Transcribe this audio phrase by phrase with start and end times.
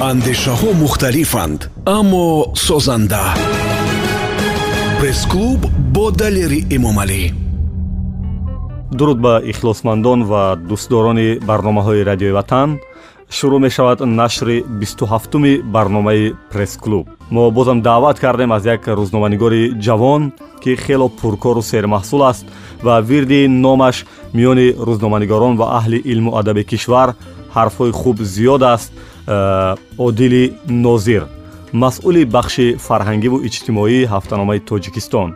[0.00, 3.24] андешаҳо мухталифанд аммо созанда.
[5.00, 5.60] Пресс-клуб
[5.94, 7.22] бо далери эмомалӣ
[8.98, 12.68] дуруд ба ихлосмандон ва дӯстдорони барномаҳои радиои ватан
[13.36, 17.06] шурӯъ мешавад нашри бисту ҳафтуми барномаи пресс-клуб.
[17.30, 20.22] Мо бозам даъват кардем аз як рӯзноманигори ҷавон
[20.62, 22.44] ки хело пуркору сермаҳсул аст
[22.82, 23.96] ва вирди номаш
[24.36, 27.08] миёни рӯзноманигорон ва аҳли илму адаби кишвар
[27.56, 28.92] ҳарфҳои хуб зиёд аст
[29.98, 31.22] одили нозир
[31.72, 35.30] масъули бахши фарҳангиву иҷтимоии ҳафтаномаи тоҷикистон.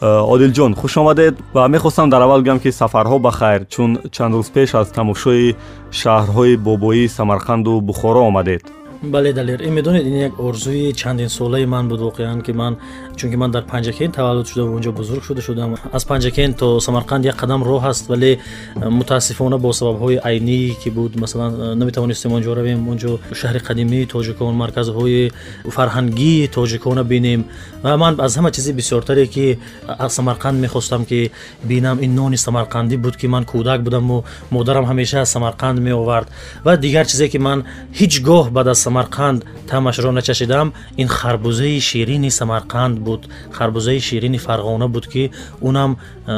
[0.00, 4.48] Э, одилҷон хушомадед ва мехостам дар аввал гӯям ки сафарҳо ба хайр чун чанд рӯз
[4.54, 5.56] пеш аз тамошои
[6.00, 8.62] шаҳрҳои бобоии самарқанду бухоро омадед
[9.02, 12.76] бале далер ин медонед ин як орзуи чандин солаи ман буд воқеан ки ман
[13.16, 15.76] чунки ман дар панҷакен таваллуд шудам онҷо бузург шуда шудам.
[15.92, 18.38] Аз панҷакен то самарқанд як қадам роҳ аст вале
[18.76, 24.06] э, мутаассифона бо сабабҳои айнӣ ки буд масалан э, наметавонистем онҷо равем онҷо шаҳри қадимии
[24.06, 25.30] тоҷикон марказҳои
[25.76, 27.44] фарҳангии тоҷикона бинем.
[27.82, 31.30] Ва ман аз ҳама чизи бисёртаре ки аз самарқанд мехостам ки
[31.64, 36.28] бинам ин нони самарқандӣ буд ки ман кӯдак будаму модарам ҳамеша аз самарқанд меовард.
[36.64, 37.64] Ва дигар чизе ки ман
[37.98, 40.72] ҳеҷ гоҳ баъд аз самарқанд таъмашро начашидам.
[40.96, 43.28] Ин харбузаи ширини самарқанд буд.
[43.52, 45.30] Харбузаи ширини фарғона буд ки
[45.60, 45.98] унам
[46.28, 46.34] э,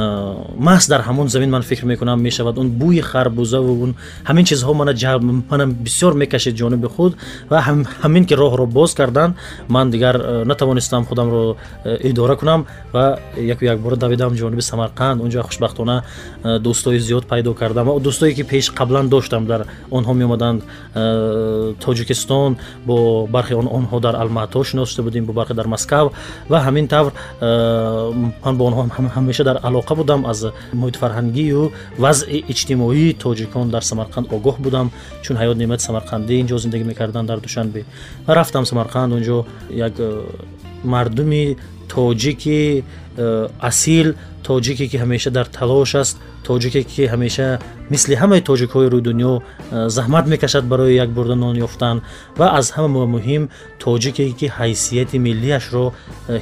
[0.67, 3.95] маҳз дар ҳамон замин ман фикр мекунам мешавад он бӯи харбузаву ун
[4.29, 7.13] ҳамин чизҳо манам бисёр мекашид ҷониби худ
[7.49, 7.57] ва
[8.03, 9.33] ҳамин ки роҳро боз карданд
[9.67, 15.41] ман дигар э, натавонистам худамро э, идора кунам ва яку якбора давидам ҷониби самарқанд онҷо
[15.43, 16.03] хушбахтона
[16.43, 19.61] дӯстои зиёд пайдо кардам ва дӯстое ки пеш қаблан доштам дар
[19.91, 20.61] онҳо меомаданд
[21.85, 26.11] тоҷикистон ҷавон бо бархи онҳо дар алмато шинос шуда будем бо бархе дар москав
[26.49, 27.11] ва ҳамин тавр
[27.41, 28.81] э, ман бо онҳо
[29.15, 34.91] ҳамеша дар алоқа будам аз муҳити фарҳангию вазъи иҷтимоии тоҷикон дар самарқанд огоҳ будам
[35.23, 37.85] чун ҳаёт неъмати самарқандӣ инҷо зиндагӣ мекарданд дар душанбе.
[38.27, 39.45] Рафтам самарқанд онҷо
[39.87, 40.09] як э,
[40.83, 41.57] мардуми
[41.95, 42.83] тоҷики
[43.17, 44.07] э, асил
[44.47, 47.47] тоҷике ки ҳамеша дар талош аст тоҷике ки ҳамеша
[47.93, 51.97] мисли ҳамаи тоҷикҳои рӯи дунё э, заҳмат мекашад барои як бурда нон ёфтан.
[52.39, 53.43] Ва аз ҳама муҳим
[53.85, 55.85] тоҷике ки ҳайсияти миллиашро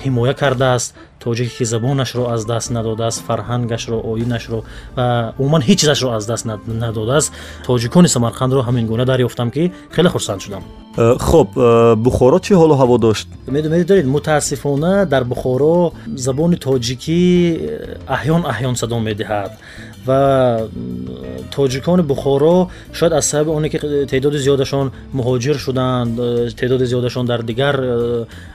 [0.04, 0.90] ҳимоя кардааст
[1.24, 4.60] тоҷике ки забонашро аз даст надодааст фарҳангашро оинашро
[4.98, 6.46] ва умуман ҳеҷ чизашро аз даст
[6.86, 7.30] надодааст
[7.68, 9.64] тоҷикони самарқандро ҳамин гуна дарёфтам ки
[9.96, 10.64] хеле хурсанд шудам
[10.98, 17.22] Э, хуб э, бухоро чӣ ҳолу ҳаво дошт медонед мутаассифона дар бухоро забони тоҷикӣ
[17.56, 19.52] э, аҳён аҳён садо медиҳад
[20.08, 20.22] ва
[21.56, 23.78] тоҷикони бухоро шояд аз сабаби оне ки
[24.12, 24.88] теъдоди зиёдашон
[25.18, 26.14] муҳоҷир шуданд
[26.60, 27.76] теъдоди зиёдашон дар дигар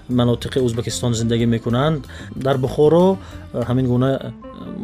[0.09, 2.01] манотиқи ӯзбекистон зиндагӣ мекунанд.
[2.37, 3.17] Дар бухоро
[3.69, 4.11] ҳамин гуна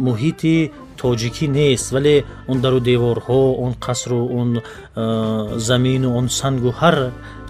[0.06, 0.70] муҳити
[1.00, 4.48] тоҷикӣ нест вале он дару деворҳо он қасру он
[5.68, 6.96] замину он сангу ҳар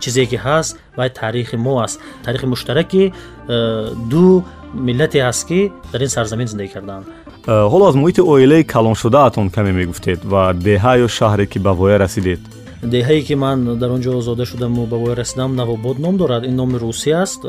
[0.02, 2.00] чизе ки ҳаст вай таърихи мо аст.
[2.24, 3.12] Таърихи муштараки
[4.12, 4.44] ду
[4.74, 7.06] миллате ҳаст ки дар ин сарзамин зиндагӣ кардаанд
[7.46, 12.40] ҳоло аз муҳити оилаи калоншудаатон каме мегуфтед ва деҳа ё шаҳре ки ба воя расидед
[12.82, 16.44] деҳае ки ман дар он ҷо озода шудаму ба воя расидам навобод ном дорад.
[16.44, 17.44] Ин номи русӣ аст.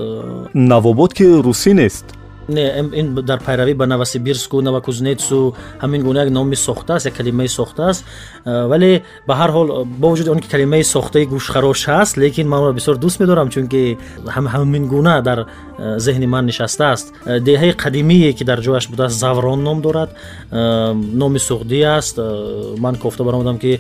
[0.54, 2.06] Навобод ки русӣ нест?
[2.50, 8.04] Ин дар пайравӣ ба новосибирску новокузнецу ҳамин гуна як номи сохтааст як калимаи сохтааст
[8.46, 12.60] э, вале ба ҳар ҳол бо вуҷуди он ки калимаи сохтаи гӯшхарош ҳаст лекин ман
[12.64, 15.48] онро бисёр дӯст медорам чунки ҳамин гуна дар
[15.82, 20.10] э, зеҳни ман нишастааст э, деҳаи қадимие ки дар ҷояш будааст заврон ном дорад.
[20.52, 22.18] Номи суғдӣ аст.
[22.78, 23.80] Ман кофта баромадам ки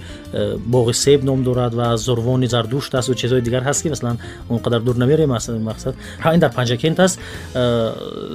[0.75, 4.17] боғи себ ном дорад ва зурвони зардушт аст ва чизҳои дигар ҳаст ки масалан
[4.49, 5.95] он қадар дур намерем мақсад
[6.33, 7.19] ин дар панҷакент аст.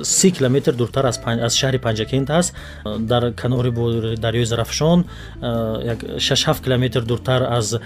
[0.02, 2.54] Си километр дуртар аз шаҳри панҷакент аст.
[2.98, 3.70] Дар канори
[4.16, 5.04] дарёи зарафшон.
[5.42, 7.76] Як шашҳафт километр дуртар аз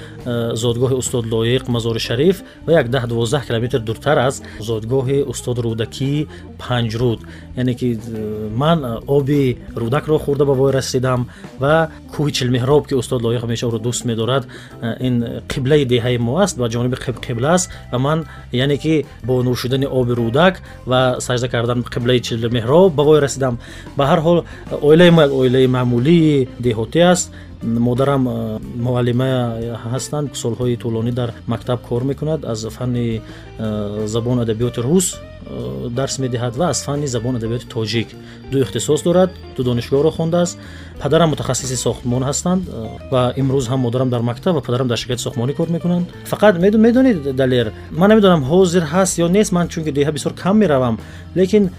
[0.55, 6.27] зодгоҳи устод лоиқ мазори шариф ва як даҳ дувоздаҳ километр дуртар аз зодгоҳи устод рӯдакӣ
[6.63, 7.21] панҷруд
[7.61, 7.89] яъне ки
[8.63, 9.43] ман оби
[9.83, 11.21] рӯдакро хӯрда ба вой расидам
[11.63, 11.75] ва
[12.15, 14.45] кӯҳи чилмеҳроб ки устод лоиқ ҳамеша ӯро дӯст медорад
[15.07, 15.15] ин
[15.53, 16.97] қиблаи деҳаи мо аст ва ҷониби
[17.27, 17.71] қибла аст.
[17.93, 18.19] Ва ман
[18.53, 18.95] яъне ки
[19.25, 20.55] бо нӯшидани оби рӯдак
[20.91, 22.21] ва сажда кардан қиблаи
[22.57, 23.59] меҳроб ба вой расидам.
[23.97, 24.39] Ба ҳар ҳол
[24.89, 27.33] оилаи мо як оилаи маъмулии деҳотӣ аст
[27.63, 28.23] модарам
[28.87, 29.31] муаллима
[29.93, 32.41] ҳастанд солҳои тӯлонӣ дар мактаб кор мекунад.
[32.45, 33.21] Аз фанни
[34.07, 35.07] забон адабиёти рус
[35.91, 38.09] дарс медиҳад ва аз фанни забон адабиёти тоҷик.
[38.51, 40.59] Ду ихтисос дорад ду донишгоҳро хондааст
[41.03, 42.63] падарам мутахассиси сохтмон ҳастанд
[43.11, 46.07] ва имрӯз ҳам модарам дар мактаб ва падарам дар ширкати сохтмонӣ кор мекунанд.
[46.25, 50.99] Фақат медонед далер ман намедонам ҳозир ҳаст ё нест ман чунки деҳа бисёр кам меравам
[51.35, 51.71] лекин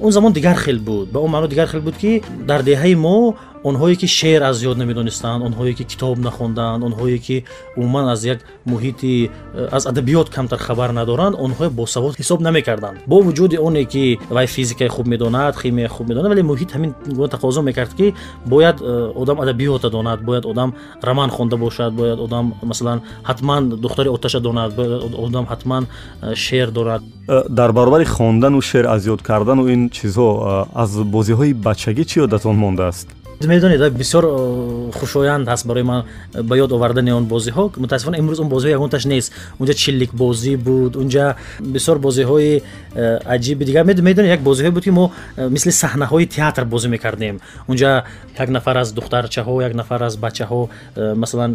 [0.00, 3.34] он замон дигар хел буд ба он маъно дигар хел буд ки дар деҳаи мо
[3.64, 7.44] онҳое ки шеър аз ёд намедонистанд онҳое ки китоб нахонданд онҳое ки
[7.76, 12.98] умуман аз як муҳити э, аз адабиёт камтар хабар надоранд онҳое босавод ҳисоб намекарданд.
[13.06, 17.28] Бо вуҷуди оне ки вай физикаи хуб медонад химияи хуб медонад вале муҳит ҳамин гуна
[17.28, 18.14] тақозо мекард ки
[18.46, 24.08] бояд э, одам адабиёта донад бояд одам роман хонда бошад бояд одам масалан ҳатман духтари
[24.08, 24.78] оташа донад
[25.26, 25.86] одам ҳатман
[26.22, 27.02] э, шеър донад
[27.48, 33.21] дар баробари хондану шеър аз ёд кардану ин чизҳо аз бозиҳои бачагӣ чӣ ёдатон мондааст
[33.46, 36.04] медонед бисёр э, хушоянд ҳаст барои ман
[36.34, 37.72] э, ба ёд овардани он бозиҳо.
[37.76, 39.32] Мутаассифона имрӯз он бозиҳо ягонташ нест.
[39.60, 42.62] Унҷа чилликбозӣ буд унҷа бисёр бозиҳои
[42.94, 43.84] э, аҷиби дигар.
[43.84, 47.40] Медонед як бозиҳое буд ки мо мисли саҳнаҳои театр бозӣ мекардем.
[47.68, 48.04] Унҷа
[48.38, 50.68] як нафар аз духтарчаҳо як нафар аз бачаҳо
[51.16, 51.50] масалан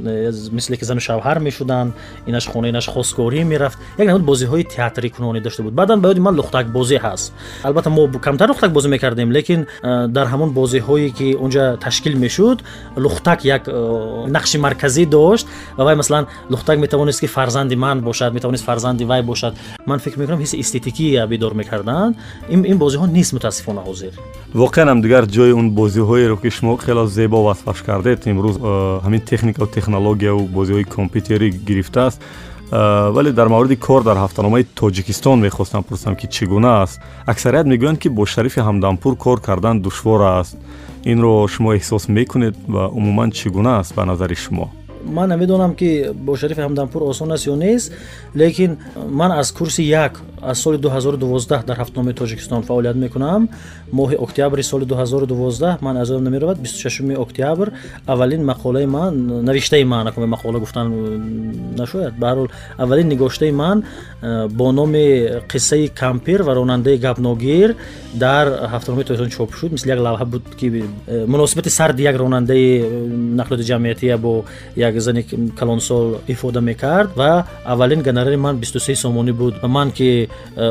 [0.52, 1.94] мисле ки зану шавҳар мешуданд
[2.28, 3.78] инаш хона инаш хоскорӣ мерафт.
[3.98, 5.74] Як намуд бозиҳои театрӣ кунонӣ дошта буд.
[5.74, 7.34] Баъдан ба ёди ман лухтакбозӣ ҳаст.
[7.64, 12.64] Албатта мо камтар лухтакбозӣ мекардем лекин дар ҳамон бозиҳое ки унҷа ташкил мешуд.
[12.96, 15.48] Лухтак як э, нақши марказӣ дошт.
[15.78, 19.56] Ва вай масалан лухтак метавонист ки фарзанди ман бошад метавонист фарзанди вай бошад.
[19.86, 22.16] Ман фикр мекунам ҳисси эстетикия бидор мекарданд.
[22.50, 24.14] Ин бозиҳо нест мутаассифона ҳозир.
[24.54, 29.22] Воқеан ам дигар ҷои он бозиҳоеро ки шумо хело зебо васфаш кардед имрӯз э, ҳамин
[29.32, 32.22] техникаву технологияву бозиҳои компютерӣ гирифтааст.
[32.72, 37.00] Э, вале дар мавриди кор дар ҳафтаномаи тоҷикистон мехостам пурсам ки чӣ гуна аст.
[37.26, 40.58] Аксарият мегӯянд ки бо шарифи ҳамданпур кор кардан душвор аст
[41.12, 44.68] инро шумо эҳсос мекунед ва умуман чӣ гуна аст ба назари шумо?
[45.06, 47.94] Ман намедонам ки бо шарифи ҳамданпур осон аст ё нест
[48.36, 48.78] лекин
[49.10, 53.50] ман аз курси як аз соли 2012 дар ҳафтномаи тоҷикистон фаъолият мекунам
[53.92, 57.72] моҳи октябри соли 2012 ман аз ёдам намеравад 26 октябр
[58.06, 60.88] аввалин мақолаи ман навиштаи ман акуме мақола гуфтан
[61.78, 62.14] нашояд.
[62.14, 63.84] Баҳрҳол аввалин нигоштаи ман
[64.22, 67.76] э, бо номи қиссаи кампир ва ронандаи гапногир
[68.14, 69.72] дар ҳафтномаи тоҷикистон чоп шуд.
[69.72, 70.68] Мисли як лавҳа буд ки
[71.08, 73.08] э, муносибати сарди як ронандаи э,
[73.40, 74.46] нақлиёти ҷамъиятия бо
[74.76, 75.24] як зани
[75.60, 79.56] калонсол ифода мекард ва аввалин гонорари ман 23 сомонӣ буд.
[79.64, 80.30] Ман ки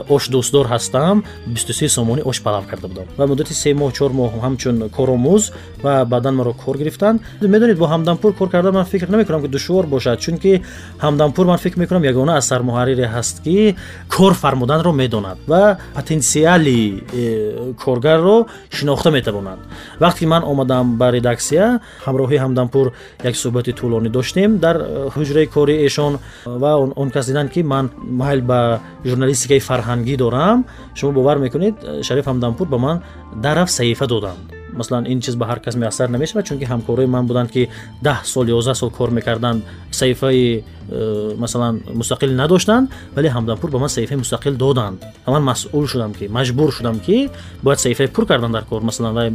[0.08, 4.31] ош дӯстдор ҳастам 23 сомонӣ ош палав карда будам ва муддати се моҳ чор моҳ
[4.44, 7.20] ҳамчун коромӯз ва баъдан маро кор гирифтанд.
[7.41, 10.62] Медонед бо ҳамданпур кор кардан ман фикр намекунам ки душвор бошад чунки
[11.00, 13.76] ҳамданпур ман фикр мекунам ягона асар муҳаррире ҳаст ки
[14.17, 19.59] кор фармуданро медонад ва потенсиали э, коргарро шинохта метавонад.
[20.00, 22.93] Вақте ки ман омадам ба редаксия ҳамроҳи ҳамданпур
[23.25, 24.59] як суҳбати тӯлонӣ доштем.
[24.59, 27.91] Дар э, ҳуҷраи кори эшон ва он кас диданд ки ман
[28.23, 30.64] майл ба журналистикаи фарҳангӣ дорам
[30.94, 32.95] шумо бовар мекунед шариф ҳамданпур ба ман
[33.44, 37.50] дараф саҳифа доданд масалан ин чиз ба ҳар кас меассар намешавад чунки ҳамкорои ман буданд
[37.50, 37.69] ки
[38.02, 43.88] даҳ сол ёздаҳ сол кор мекарданд саҳифаи э, масалан мустақил надоштанд вале ҳамданпур ба ман
[43.88, 44.99] саҳифаи мустақил доданд.
[45.26, 47.31] Ва ман масъул шудам ки маҷбур шудам ки
[47.62, 49.28] бояд саҳифаи пур кардан дар кор масалан вай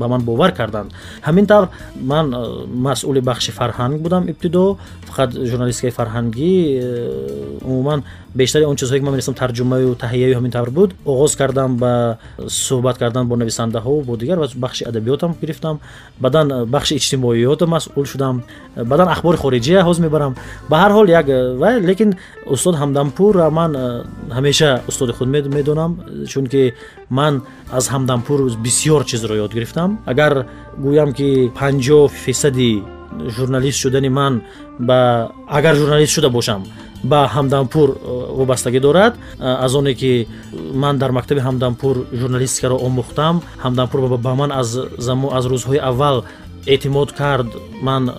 [0.00, 0.92] ба ман бовар карданд.
[1.22, 8.04] Ҳамин тавр ман э, масъули бахши фарҳанг будам ибтидо фақат журналистикаи фарҳангӣ э, умуман
[8.34, 12.18] бештари он чизҳое ки ман менависам тарҷумаю таҳияю ҳамин тавр буд оғоз кардам ба
[12.48, 15.80] суҳбат кардан бо нависандаҳо бо дигар ва бахши адабиётам гирифтам
[16.20, 18.42] баъдан бахши иҷтимоиётам масъул шудам
[18.76, 20.32] баъдан ахбори хориҷия ҳоз мебарам.
[20.70, 21.26] Ба ҳар ҳол як
[21.60, 22.10] вай лекин
[22.46, 23.70] устод ҳамданпурра ман
[24.36, 25.92] ҳамеша устоди худ медонам
[26.28, 26.72] чунки
[27.10, 27.42] ман
[27.72, 29.98] аз ҳамданпур бисёр чизро ёд гирифтам.
[30.06, 30.46] Агар
[30.84, 32.82] гӯям ки панҷоҳ фисади
[33.36, 34.42] журналист шудани ман
[34.78, 36.64] ба агар журналист шуда бошам
[37.04, 37.88] ба ҳамданпур
[38.38, 39.14] вобастагӣ дорад.
[39.40, 40.26] Аз оне ки
[40.74, 46.24] ман дар мактаби ҳамданпур журналистикаро омӯхтам ҳамданпур ба ман аз рӯзҳои аввал
[46.66, 47.46] эътимод кард
[47.82, 48.14] ман э,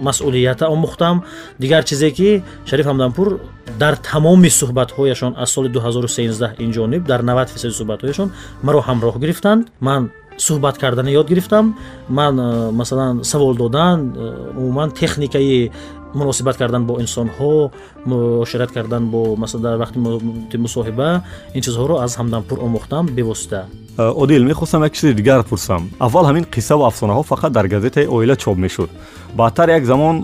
[0.00, 1.22] масъулията омӯхтам.
[1.58, 3.40] Дигар чизе ки шариф ҳамданпур
[3.78, 8.28] дар тамоми суҳбатҳояшон аз соли 2013 инҷониб дар 90 фисади суҳбатҳояшон
[8.62, 9.66] маро ҳамроҳ гирифтанд.
[9.80, 11.76] Ман суҳбат кардана ёд гирифтам.
[12.08, 15.70] Ман э, масалан савол додан э, умуман техникаи
[16.14, 17.70] муносибат кардан бо инсонҳо
[18.06, 21.22] муошират кардан бо дар вақти мусоҳиба
[21.54, 23.66] ин чизҳоро аз ҳамданпур омӯхтам бевосита
[23.98, 25.90] одил мехостам як чизи дигар пурсам.
[25.98, 28.90] Аввал ҳамин қиссаву афсонаҳо фақат дар газетаи оила чоп мешуд.
[29.34, 30.22] Баъдтар як замон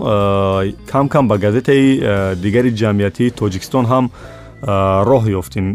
[0.91, 4.11] кам кам ба газетаи дигари ҷамъиятии тоҷикистон ҳам
[4.61, 5.67] роҳ ёфт ин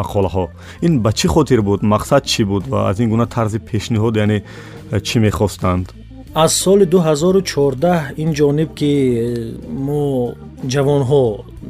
[0.00, 0.48] мақолаҳо.
[0.82, 1.80] Ин ба чӣ хотир буд?
[1.82, 2.64] Мақсад чӣ буд?
[2.72, 4.38] Ва аз ин гуна тарзи пешниҳод яъне
[5.06, 5.86] чӣ мехостанд?
[6.34, 8.92] Аз соли 2014 ин ҷониб ки
[9.86, 10.34] мо
[10.66, 11.24] ҷавонҳо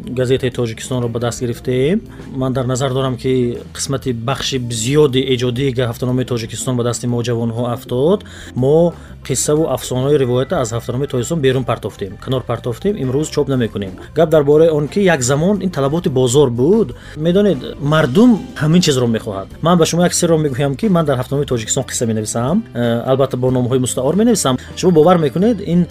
[0.07, 2.01] газетаи тоҷикистонро ба даст гирифтем.
[2.35, 7.73] Ман дар назар дорам ки қисмати бахши зиёди эҷодии ҳафтаномаи тоҷикистон ба дасти мо ҷавонҳо
[7.73, 8.25] афтод
[8.55, 8.93] мо
[9.27, 13.93] қиссаву афсонаҳои ривоята аз ҳафтаномаи тоҷикистон берун партофтем канор партофтем имрӯз чоп намекунем.
[14.15, 19.07] Гап дар бораи он ки як замон ин талаботи бозор буд медонед мардум ҳамин чизро
[19.07, 19.49] мехоҳад.
[19.63, 22.65] Ман ба шумо як сирро мегӯям ки ман дар ҳафтаномаи тоҷикистон қисса менависам.
[22.75, 24.59] Э, албатта бо номҳои мустаъор менависам.
[24.77, 25.87] Шумо бовар мекунед ин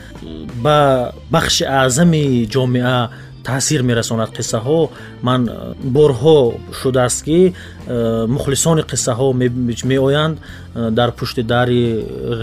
[0.63, 3.09] ба бахши аъзами ҷомеа
[3.47, 4.89] таъсир мерасонад қиссаҳо.
[5.21, 6.39] Ман э, борҳо
[6.79, 7.39] шудааст ки
[7.87, 9.27] э, мухлисони қиссаҳо
[9.91, 11.83] меоянд э, дар пушти дари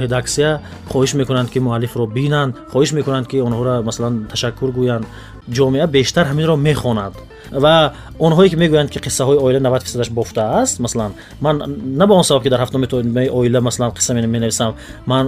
[0.02, 0.60] редаксия.
[0.90, 2.52] Хоҳиш мекунанд ки муаллифро бинанд.
[2.72, 5.04] Хоҳиш мекунанд ки онҳоро масалан ташаккур гӯянд
[5.50, 7.14] ҷомеа бештар ҳаминро мехонад.
[7.52, 12.24] Ва онҳое ки мегӯянд ки қиссаҳои оила 90 фисадаш бофтааст масалан ман на ба он
[12.24, 14.74] сабаб ки дар ҳафтномаи оила масалан қисса менависам
[15.06, 15.26] ман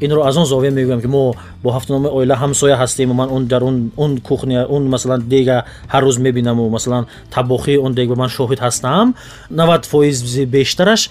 [0.00, 3.62] инро аз он зовия мегӯям ки мо бо ҳафтноми оила ҳамсоя ҳастему ман он дар
[3.64, 8.60] он кухня он масалан дега ҳар рӯз мебинаму масалан табохии он дег ба ман шоҳид
[8.60, 9.14] ҳастам.
[9.50, 11.10] 90 фоизи бештараш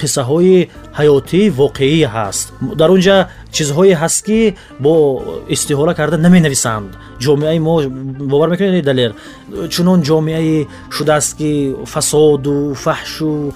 [0.00, 0.68] қиссаҳои
[0.98, 2.52] ҳаётӣ воқеӣ ҳаст.
[2.76, 6.90] Дар он ҷа чизҳое ҳаст ки бо истиҳола карда наменависанд.
[7.20, 9.14] Ҷомеаи мо бовар мекунед далер.
[9.70, 13.52] Чунон ҷомеае шудааст ки фасоду фаҳшу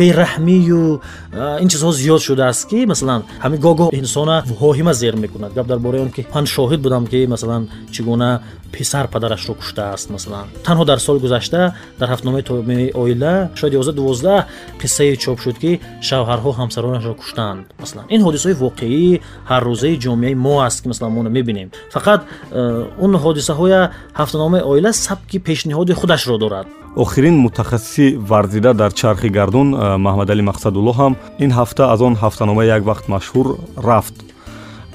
[0.00, 1.00] бераҳмию
[1.32, 5.52] э, ин чизҳо зиёд шудааст ки масалан ҳамин гоҳ-гоҳ инсона воҳима зер мекунад.
[5.54, 8.30] Гап дар бораи он ки ман шоҳид будам ки масалан чӣ гуна
[8.72, 10.46] писар падарашро куштааст масалан.
[10.66, 14.46] Танҳо дар соли гузашта дар ҳафтномаи оила шояд ёздаҳ дувоздаҳ
[14.80, 18.04] қиссае чоп шуд ки шавҳарҳо ҳамсаронашро куштанд масалан.
[18.14, 19.20] Ин ҳодисаҳои воқеӣ
[19.50, 21.68] ҳаррӯзаи ҷомеаи мо аст ки масалан мо мебинем.
[21.94, 22.20] Фақат
[22.50, 23.80] э, он ҳодисаҳоя
[24.20, 29.68] ҳафтаномаи оила сабки пешниҳоди худашро дорад охирин мутахассиси варзида дар чархи гардун
[30.06, 34.14] маҳмадалӣ мақсадулло ҳам ин ҳафта аз он ҳафтанома як вақт машҳур рафт.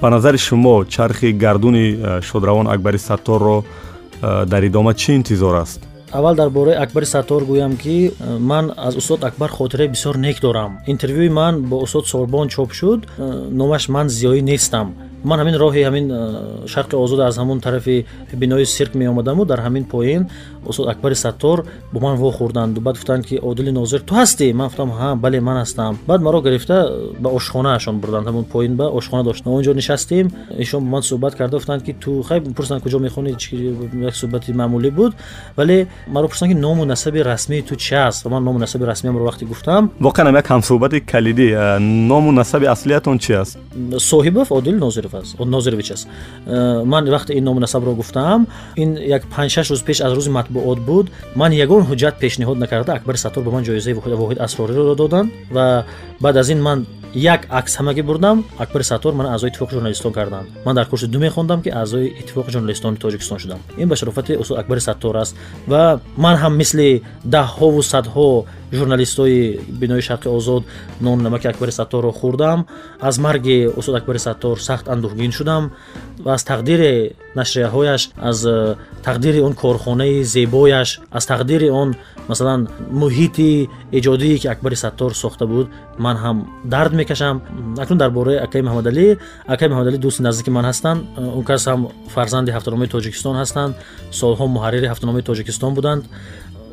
[0.02, 3.64] Ба назари шумо чархи гардуни шодравон акбари сатторро
[4.22, 5.82] дар идома чӣ интизор аст?
[6.12, 10.80] Аввал дар бораи акбари саттор гӯям ки ман аз устод акбар хотираи бисёр нек дорам.
[10.88, 13.08] Интервюи ман бо устод сорбон чоп шуд.
[13.52, 16.06] Номаш ман зиёӣ нестам ман ҳамин роҳи ҳамин
[16.74, 20.28] шарқи озод аз ҳамон тарафи бинои сирк меомадаму дар ҳамин поин
[20.66, 24.90] устод акбари саттор бо ман вохӯрданду баъд гуфтанд ки одили нозир ту ҳастӣ ман гуфтам
[25.00, 26.78] ҳа бале ман ҳастам баъд маро гирифта
[27.20, 28.28] ба ошхонаашон бурданд.
[28.28, 30.32] Ҳамон поин ба ошхона дошта он ҷо нишастем?
[30.58, 33.30] Ишон бо ман суҳбат карда гуфтанд ки ту хай пурсанд куҷо мехонӣ?
[34.10, 35.14] Як суҳбати маъмулӣ буд?
[35.58, 38.24] Вале маро пурсанд ки ному насаби расмии ту чи аст?
[38.26, 43.34] Ва ман ному насаби расмиамро вақте гуфтам воқеан як ҳамсуҳбати калидӣ ному насаби аслиятон чи
[43.34, 43.58] аст?
[44.12, 45.40] Соҳибов одил нозир нозиров аст.
[45.40, 46.08] Нозирович аст.
[46.46, 50.80] Э, ман вақте ин ному насабро гуфтам ин як панҷшаш рӯз пеш аз рӯзи матбуот
[50.80, 51.10] буд.
[51.36, 52.94] Ман ягон ҳуҷҷат пешниҳод накарда.
[52.94, 55.86] Акбари саттор ба ман ҷоизаи воҳид асрориро доданд ва
[56.22, 58.46] баъд аз ин ман як акс ҳамагӣ бурдам.
[58.58, 60.48] Акбари саттор мана аъзои иттифоқи журналистон карданд.
[60.66, 63.60] Ман дар курси ду мехондам ки аъзои иттифоқи журналистони тоҷикистон шудам.
[63.78, 65.36] Ин ба шарофати устод акбари саттор аст
[65.68, 70.64] ва ман ҳам мисли даҳҳову садҳо журналистои бинои шарқи озод
[71.00, 72.66] нон намаки акбари сатторро хӯрдам.
[73.00, 75.72] Аз марги устод акбари саттор сахт андӯҳгин шудам
[76.20, 81.96] ва аз тақдири нашрияҳояш аз э, тақдири он корхонаи зебояш аз тақдири он
[82.28, 87.42] масалан муҳити эҷодие ки акбари саттор сохта буд ман ҳам дард мекашам.
[87.78, 91.00] Акнун дар бораи акаи маҳамадалӣ акаи маҳамадалӣ дӯсти наздики ман ҳастанд.
[91.38, 91.82] Он кас ҳам
[92.14, 93.74] фарзанди ҳафтаномаи тоҷикистон ҳастанд.
[94.12, 96.04] Солҳо муҳаррири ҳафтаномаи тоҷикистон буданд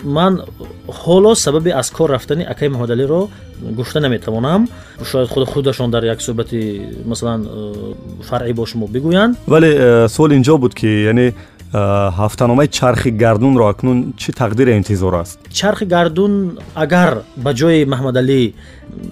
[0.05, 0.43] ман
[0.88, 3.29] ҳоло сабаби аз кор рафтани акаи маҳмадалиро
[3.61, 4.69] гуфта наметавонам.
[5.05, 7.95] Шояд худ худашон дар як суҳбати масалан э,
[8.29, 9.37] фаръӣ бо шумо бигӯянд.
[9.47, 14.76] Вале э, суол ин ҷо буд ки яъне э, ҳафтаномаи чархи гардунро акнун чӣ тақдире
[14.76, 15.38] интизор аст?
[15.50, 18.53] Чархи гардун агар ба ҷои маҳмадалӣ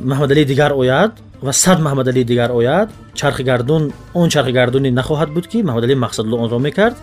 [0.05, 1.13] маҳмадалии дигар ояд
[1.43, 6.37] ва сад маҳмадалии дигар ояд чархи гардун он чархи гардунӣ нахоҳад буд ки маҳмадалии мақсадулло
[6.45, 6.97] онро мекард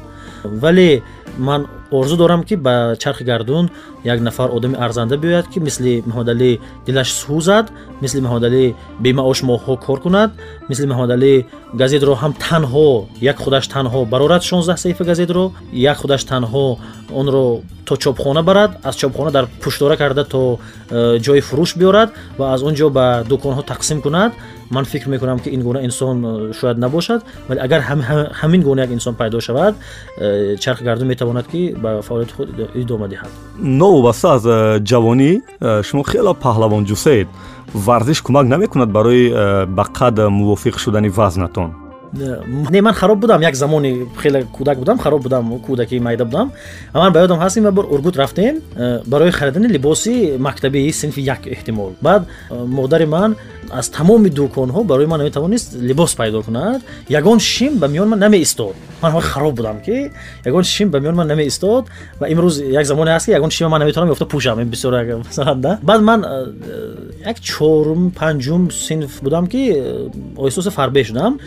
[0.43, 1.03] вале
[1.37, 3.69] ман орзу дорам ки ба чархи гардун
[4.03, 7.65] як нафар одами арзанда биёяд ки мисли маҳмадалӣ дилаш сӯзад
[8.01, 10.31] мисли маҳмадалӣ бемаош моҳҳо кор кунад
[10.69, 11.33] мисли маҳмадалӣ
[11.73, 16.77] газетро ҳам танҳо як худаш танҳо барорад 16 саҳифа газетро як худаш танҳо
[17.13, 22.53] онро то чопхона барад аз чопхона дар пуштора карда то э, ҷои фурӯш биёрад ва
[22.53, 24.31] аз он ҷо ба дуконҳо тақсим кунад
[24.71, 27.81] ман фикр мекунам ки ин гуна инсон э, шояд набошад вале агар
[28.41, 29.75] ҳамин гуна як инсон пайдо шавад
[30.17, 34.43] э, чархи гардун метавонад ки ба фаъолияти худ идома диҳад новобаста аз
[34.89, 35.41] ҷавонӣ
[35.83, 37.27] шумо хело паҳлавон ҷусед
[37.73, 39.29] варзиш кӯмак намекунад барои
[39.77, 41.80] ба қад мувофиқ шудани вазнатон
[42.13, 46.51] не ман хароб будам як замони хеле кӯдак будам хароб будам кӯдаки майда будам
[46.93, 48.61] ман ба ёдам ҳаст ин бор ургут рафтем
[49.05, 53.35] барои харидани либоси мактабии синфи як эҳтимол баъд модари ман
[53.69, 58.75] аз тамоми дӯконҳо барои ман наметавонист либос пайдо кунад ягон шим ба миёни ман намеистод
[59.01, 60.11] ман хароб будам ки
[60.45, 61.85] ягон шим ба миёни ман намеистод
[62.19, 66.01] ва имрӯз як замоне ҳаст ки ягон шима ман наметавонам ёфта пӯшам бисёр масаланда баъд
[66.01, 66.25] ман
[67.25, 69.61] як чорум панҷум синф будам ки
[70.35, 71.39] оҳистоса фарбе шудам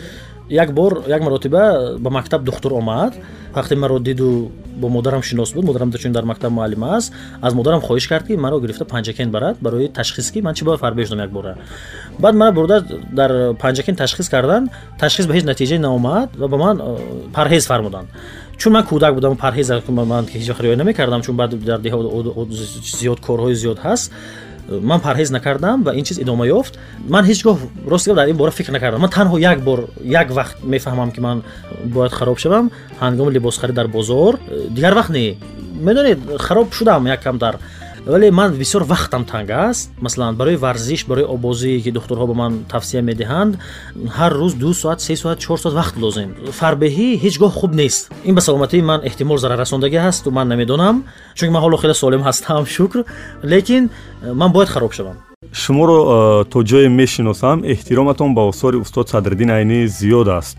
[0.49, 3.13] як бор як маротиба ба мактаб духтур омад.
[3.53, 7.81] Вақте маро диду бо модарам шинос буд модарам чун дар мактаб муаллим аст аз модарам
[7.81, 11.19] хоҳиш кард ки маро гирифта панҷакен барад барои ташхис ки ман чӣ бояд фарбе шудам
[11.19, 11.55] як бора.
[12.19, 16.81] Баъд мара бурда дар панҷакен ташхис кардан ташхис ба ҳеҷ натиҷае наомад ва ба ман
[16.81, 16.97] э,
[17.33, 18.07] парҳез фармуданд.
[18.57, 21.99] Чун ман кӯдак будам парҳез ман ҳеҷ вақт риоя намекардам чун баъд дар деҳо
[22.99, 24.11] зиёд корҳои зиёд ҳаст
[24.69, 26.77] ман парҳез накардам ва ин чиз идома ёфт.
[27.07, 27.57] Ман ҳеҷ гоҳ
[27.87, 29.01] рости дар ин бора фикр накардам.
[29.01, 31.43] Ман танҳо як бор як вақт мефаҳмам ки ман
[31.83, 32.71] бояд хароб шавам.
[32.99, 34.39] Ҳангоми либосхарид дар бозор.
[34.69, 35.37] Дигар вақт не.
[35.81, 37.59] Медонед хароб шудам яккам дар
[38.05, 39.91] вале ман бисёр вақтам танг аст.
[39.99, 43.57] Масалан барои варзиш барои обозие ки духтурҳо ба ман тавсия медиҳанд
[44.17, 48.11] ҳар рӯз ду соат се соат чор соат вақт лозим фарбеҳӣ ҳеҷ гоҳ хуб нест.
[48.23, 51.03] Ин ба саломатии ман эҳтимол зараррасондагӣ ҳасту ман намедонам
[51.35, 53.05] чунки ман ҳоло хеле солим ҳастам шукр.
[53.43, 53.89] Лекин
[54.21, 55.17] э, ман бояд хароб шавам.
[55.51, 55.97] Шуморо
[56.43, 60.57] э, то ҷое мешиносам эҳтироматон ба осори устод садриддин айнӣ зиёд аст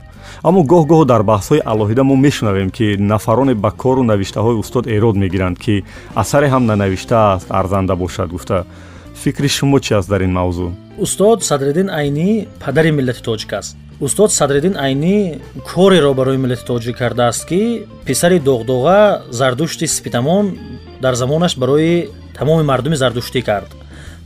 [0.48, 5.56] аммо гоҳ-гоҳ дар баҳсҳои алоҳида мо мешунавем ки нафароне ба кору навиштаҳои устод эрод мегиранд
[5.58, 5.84] ки
[6.22, 8.64] асаре ҳам нанавиштааст арзанда бошад гуфта.
[9.22, 10.70] Фикри шумо чи аст дар ин мавзӯъ?
[10.98, 13.76] Устод садриддин айнӣ падари миллати тоҷик аст.
[14.00, 15.40] Устод садриддин айнӣ
[15.74, 20.44] кореро барои миллати тоҷик кардааст ки писари доғдоға зардушти спитамон
[21.00, 23.70] дар замонаш барои тамоми мардуми зардуштӣ кард.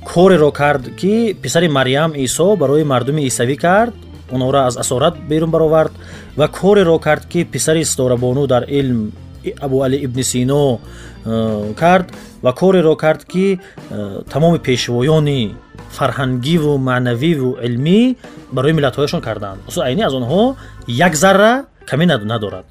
[0.05, 3.95] Кореро кард ки писари марьям исо барои мардуми исавӣ кард
[4.33, 5.93] онҳоро аз асорат берун баровард
[6.37, 9.13] ва кореро кард ки писари ситорабону дар илм
[9.61, 10.81] абу али ибни сино
[11.25, 12.07] э, кард
[12.43, 13.61] ва кореро кард ки
[13.91, 15.55] э, тамоми пешвоёни
[15.97, 18.17] фарҳангиву маънавиву илмӣ
[18.53, 19.61] барои миллатҳояшон карданд.
[19.69, 20.57] Устод айнӣ аз онҳо
[20.87, 21.53] як зарра
[21.89, 22.67] камӣ надорад.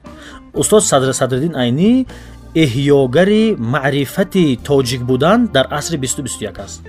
[0.54, 2.06] Устод садриддин айнӣ
[2.56, 6.82] эҳёгари маърифати тоҷик будан дар асри бисту бисту як аст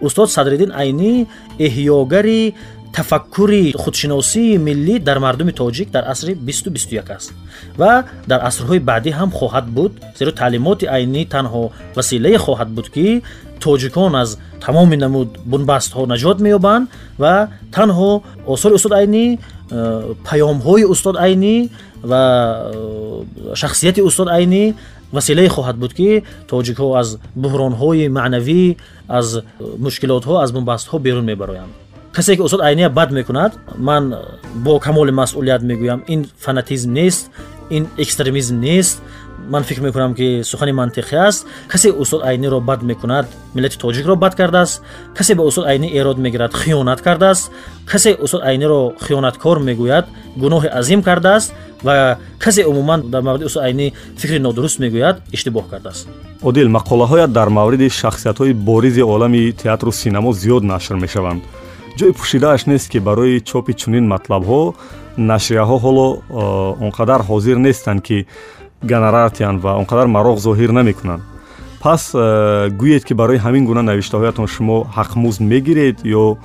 [0.00, 1.26] устод садриддин айнӣ
[1.58, 2.54] эҳёгари
[2.92, 7.32] тафаккури худшиносии миллӣ дар мардуми тоҷик дар асри бисту бисту як аст
[7.78, 11.62] ва дар асрҳои баъдӣ ҳам хоҳад буд зеро таълимоти айнӣ танҳо
[11.96, 13.22] василае хоҳад буд ки
[13.60, 16.84] тоҷикон аз тамоми намуд бунбастҳо наҷот меёбанд
[17.22, 17.34] ва
[17.76, 18.10] танҳо
[18.46, 19.38] осори устод айнӣ э,
[20.28, 21.54] паёмҳои устод айнӣ
[22.10, 22.22] ва
[22.74, 24.62] э, шахсияти устод айнӣ
[25.12, 26.10] василае хоҳад буд ки
[26.50, 27.08] тоҷикҳо аз
[27.42, 28.62] буҳронҳои маънавӣ
[29.18, 29.42] аз э,
[29.84, 31.72] мушкилотҳо аз бунбастҳо берун мебароянд
[32.16, 34.14] касе ки устод айния бад мекунад ман
[34.54, 36.02] бо камоли масъулият мегӯям.
[36.08, 37.30] Ин фанатизм нест
[37.70, 39.02] ин экстремизм нест.
[39.48, 41.46] Ман фикр мекунам ки сухани мантиқӣ аст.
[41.68, 44.82] Касе устод айниро бад мекунад миллати тоҷикро бад кардааст.
[45.14, 47.50] Касе ба устод айнӣ эрод мегирад хиёнат кардааст.
[47.86, 51.52] Касе устод айниро хиёнаткор мегӯяд гуноҳи азим кардааст
[51.82, 56.08] ва касе умуман дар мавриди устод айнӣ фикри нодуруст мегӯяд иштибоҳ кардааст.
[56.42, 61.42] Одил мақолаҳоят дар мавриди шахсиятҳои боризи олами театру синемо зиёд нашр мешаванд
[61.98, 64.74] ҷои пӯшидааш нест ки барои чопи чунин матлабҳо
[65.16, 66.08] нашрияҳо ҳоло
[66.84, 68.26] он қадар ҳозир нестанд ки
[68.82, 71.22] гонорар тиҳанд ва он қадар мароғ зоҳир намекунанд.
[71.80, 72.02] Пас
[72.82, 76.36] гӯед ки барои ҳамин гуна навиштаҳоятон шумо ҳақмузд мегиред ё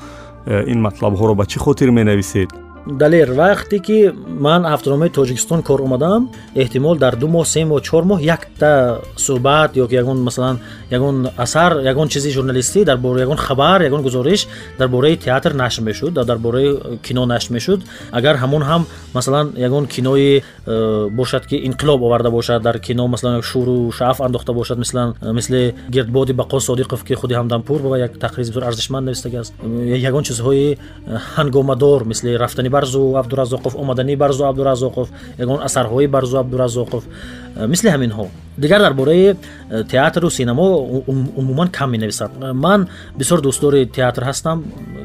[0.72, 2.50] ин матлабҳоро ба чӣ хотир менависед
[2.86, 8.04] далер вақте ки ман автономияи тоҷикистон кор омадам эҳтимол дар ду моҳ се моҳ чор
[8.04, 13.82] моҳ якта суҳбат ё ягон масалан ягон асар ягон чизи журналистӣ дар бораи ягон хабар
[13.82, 14.48] ягон гузориш
[14.80, 17.82] дар бораи театр нашр мешуд дар бораи кино нашр мешуд.
[18.12, 23.42] Агар ҳамон ҳам масалан ягон кинои э, бошад ки инқилоб оварда бошад дар кино масалан
[23.42, 28.18] шӯру шаъф андохта бошад мислан э, мисли гирдбоди бақо содиқов ки худи ҳамданпур ба як
[28.18, 29.54] тақриз бисёр арзишманд навистагааст
[30.10, 30.78] ягон чизҳои
[31.36, 35.08] ҳангомадор мисли рафтани барзу абдуразоқов омадани барзу абдуразоқов
[35.38, 37.04] ягон асарҳои барзу абдуразоқов
[37.56, 38.26] э, мисли ҳаминҳо.
[38.58, 39.36] Дигар дар бораи
[39.70, 40.66] э, театру синемо
[41.40, 42.32] умуман кам менависад.
[42.54, 44.64] Ман бисёр дӯстдори театр ҳастам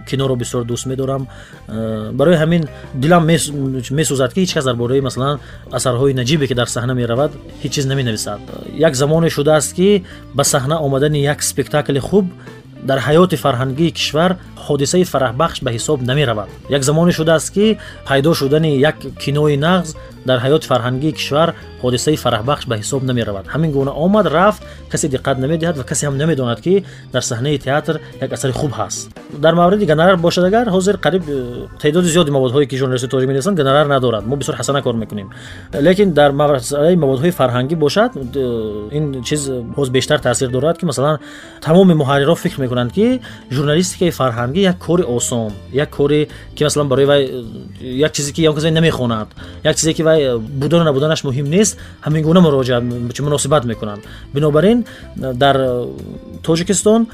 [0.09, 1.29] киноро бисёр дӯст медорам.
[1.69, 5.39] Э, барои ҳамин дилам месӯзад ки ҳеҷ кас дар бораи масалан
[5.71, 7.31] асарҳои наҷибе ки дар саҳна меравад
[7.63, 8.41] ҳеҷ чиз наменависад
[8.89, 12.27] як замоне шудааст ки ба саҳна омадани як спектакли хуб
[12.89, 16.49] дар ҳаёти фарҳангии кишвар ҳодисаи фараҳбахш ба ҳисоб намеравад.
[16.77, 19.89] Як замоне шудааст ки пайдо шудани як кинои нағз
[20.29, 21.49] дар ҳаёти фарҳангии кишвар
[21.83, 23.45] ҳодисаи фараҳбахш ба ҳисоб намеравад.
[23.55, 24.63] Ҳамин гуна омад рафт
[24.93, 29.07] касе диққат намедиҳад ва касе ҳам намедонад ки дар саҳнаи театр як асари хуб ҳаст.
[29.45, 33.57] Дар мавриди гонорар бошад агар ҳозир қариб э, теъдоди зиёди маводҳое ки журналисти тоҷик менависанд
[33.61, 34.25] гонорар надорад.
[34.27, 35.29] Мо бисёр ҳасана кор мекунем.
[35.87, 41.19] Лекин дар масъалаи маводҳои фарҳангӣ бошад э, ин чиз боз бештар таъсир дорад ки масалан
[41.61, 47.07] тамоми муҳаррирро фикр мекунанд ки журналистикаи фарҳангӣ як кори осон як кори ки масалан барои
[47.07, 47.45] вай э,
[48.07, 49.29] як чизе ки як касе намехонад
[49.65, 52.83] як чизе ки вай будану набуданаш муҳим нест ҳамин гуна муроҷиат
[53.27, 54.03] муносибат мекунанд.
[54.35, 54.85] Бинобар ин
[55.17, 55.57] дар
[56.43, 57.07] тоҷикистон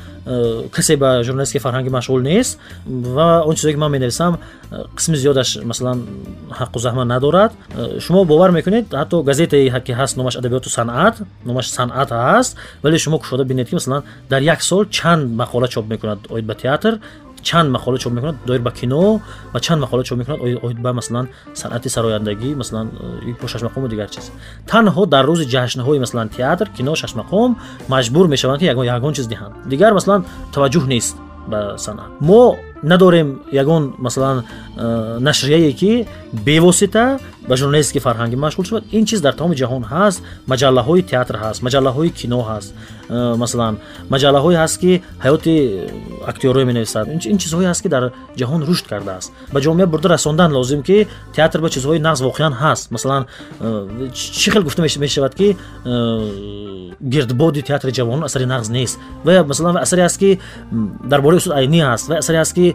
[0.71, 4.39] касе ба журналистикаи фарҳангӣ машғул нест ва он чизое ки ман менависам
[4.97, 5.99] қисми зиёдаш масалан
[6.51, 7.53] ҳаққу заҳма надорад.
[7.99, 13.19] Шумо бовар мекунед ҳатто газетае ки ҳаст номаш адабиёту санъат номаш санъат ҳаст вале шумо
[13.19, 17.01] кушода бинед ки масалан дар як сол чанд мақола чоп мекунад оид ба театр
[17.43, 18.37] чанд мақола чоп мекунад?
[18.47, 19.21] Доир ба кино
[19.53, 20.41] ва чанд мақола чоп мекунад?
[20.41, 22.91] Оид ба масалан санъати сарояндагӣ масалан
[23.41, 24.31] бо шашмақому дигар чиз.
[24.67, 27.57] Танҳо дар рӯзи ҷашнҳои масалан театр кино шашмақом
[27.89, 29.55] маҷбур мешаванд ки ягон чиз диҳанд.
[29.73, 30.25] Дигар масалан
[30.55, 31.17] таваҷҷӯҳ нест
[31.51, 32.11] ба санъат.
[32.21, 34.45] Мо надорем ягон масалан
[34.77, 37.19] э, нашрияе ки бевосита
[37.49, 38.85] ба журналистики фарҳангӣ машғул шавад.
[38.93, 42.75] Ин чиз дар тамоми ҷаҳон ҳаст маҷаллаҳои театр ҳаст маҷаллаҳои кино ҳаст.
[43.09, 43.79] Э, масалан
[44.11, 45.55] маҷаллаҳое ҳаст ки ҳаёти
[46.27, 47.09] актёрое менависад.
[47.33, 49.33] Ин чизҳое ҳаст ки дар ҷаҳон рушд кардааст.
[49.53, 52.91] Ба ҷомеа бурда расондан лозим ки театр ба чизҳои нағз воқеан ҳаст.
[52.91, 53.27] Масалан
[53.61, 58.99] э, чӣ хел гуфта мешавад ки э, гирдбоди театри ҷавонон асари нағз нест.
[59.25, 60.39] Ва масалан асаре аст ки
[61.05, 62.72] дар бораи усуд айнӣ аст ва асаре аст ки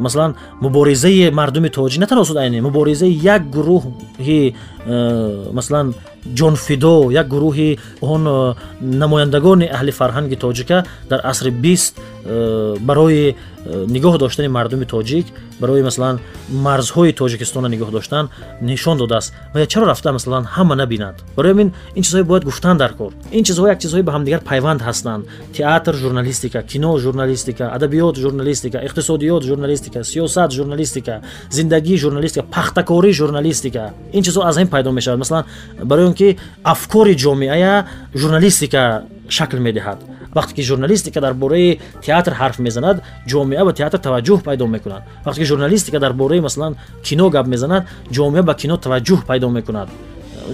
[0.00, 3.82] масалан муборизаи мардуми тоҷик на танҳо усуд айнӣ муборизаи як гурӯҳ
[4.26, 4.52] ҳи э,
[4.86, 5.94] масалан
[6.34, 11.94] ҷонфидо як гурӯҳи он э, намояндагони аҳли фарҳанги тоҷика дар асри бист
[12.24, 15.26] э, барои нигоҳ доштани мардуми тоҷик
[15.60, 16.20] барои масалан
[16.66, 18.24] марзҳои тоҷикистона нигоҳ доштан
[18.60, 21.14] нишон додааст ва чаро рафта масалан ҳама набинад?
[21.36, 21.68] Барои ҳамин
[21.98, 23.12] ин чизҳое бояд гуфтан дар кор.
[23.32, 25.22] Ин чизҳо як чизҳои ба ҳамдигар пайванд ҳастанд.
[25.56, 31.14] Театр журналистика кино журналистика адабиёт журналистика иқтисодиёт журналистика сиёсат журналистика
[31.56, 33.84] зиндагӣ журналистика пахтакорӣ журналистика.
[34.16, 35.18] Ин чизҳо аз ҳамин пайдо мешавад.
[35.18, 35.44] Масалан
[35.90, 36.28] барои он ки
[36.62, 37.74] афкори ҷомеая
[38.14, 39.98] журналистика шакл медиҳад.
[40.36, 42.96] Вақте ки журналистика дар бораи театр ҳарф мезанад
[43.30, 45.02] ҷомеа ба театр таваҷҷӯҳ пайдо мекунад.
[45.26, 47.82] Вақте ки журналистика дар бораи масалан кино гап мезанад
[48.16, 49.88] ҷомеа ба кино таваҷҷӯҳ пайдо мекунад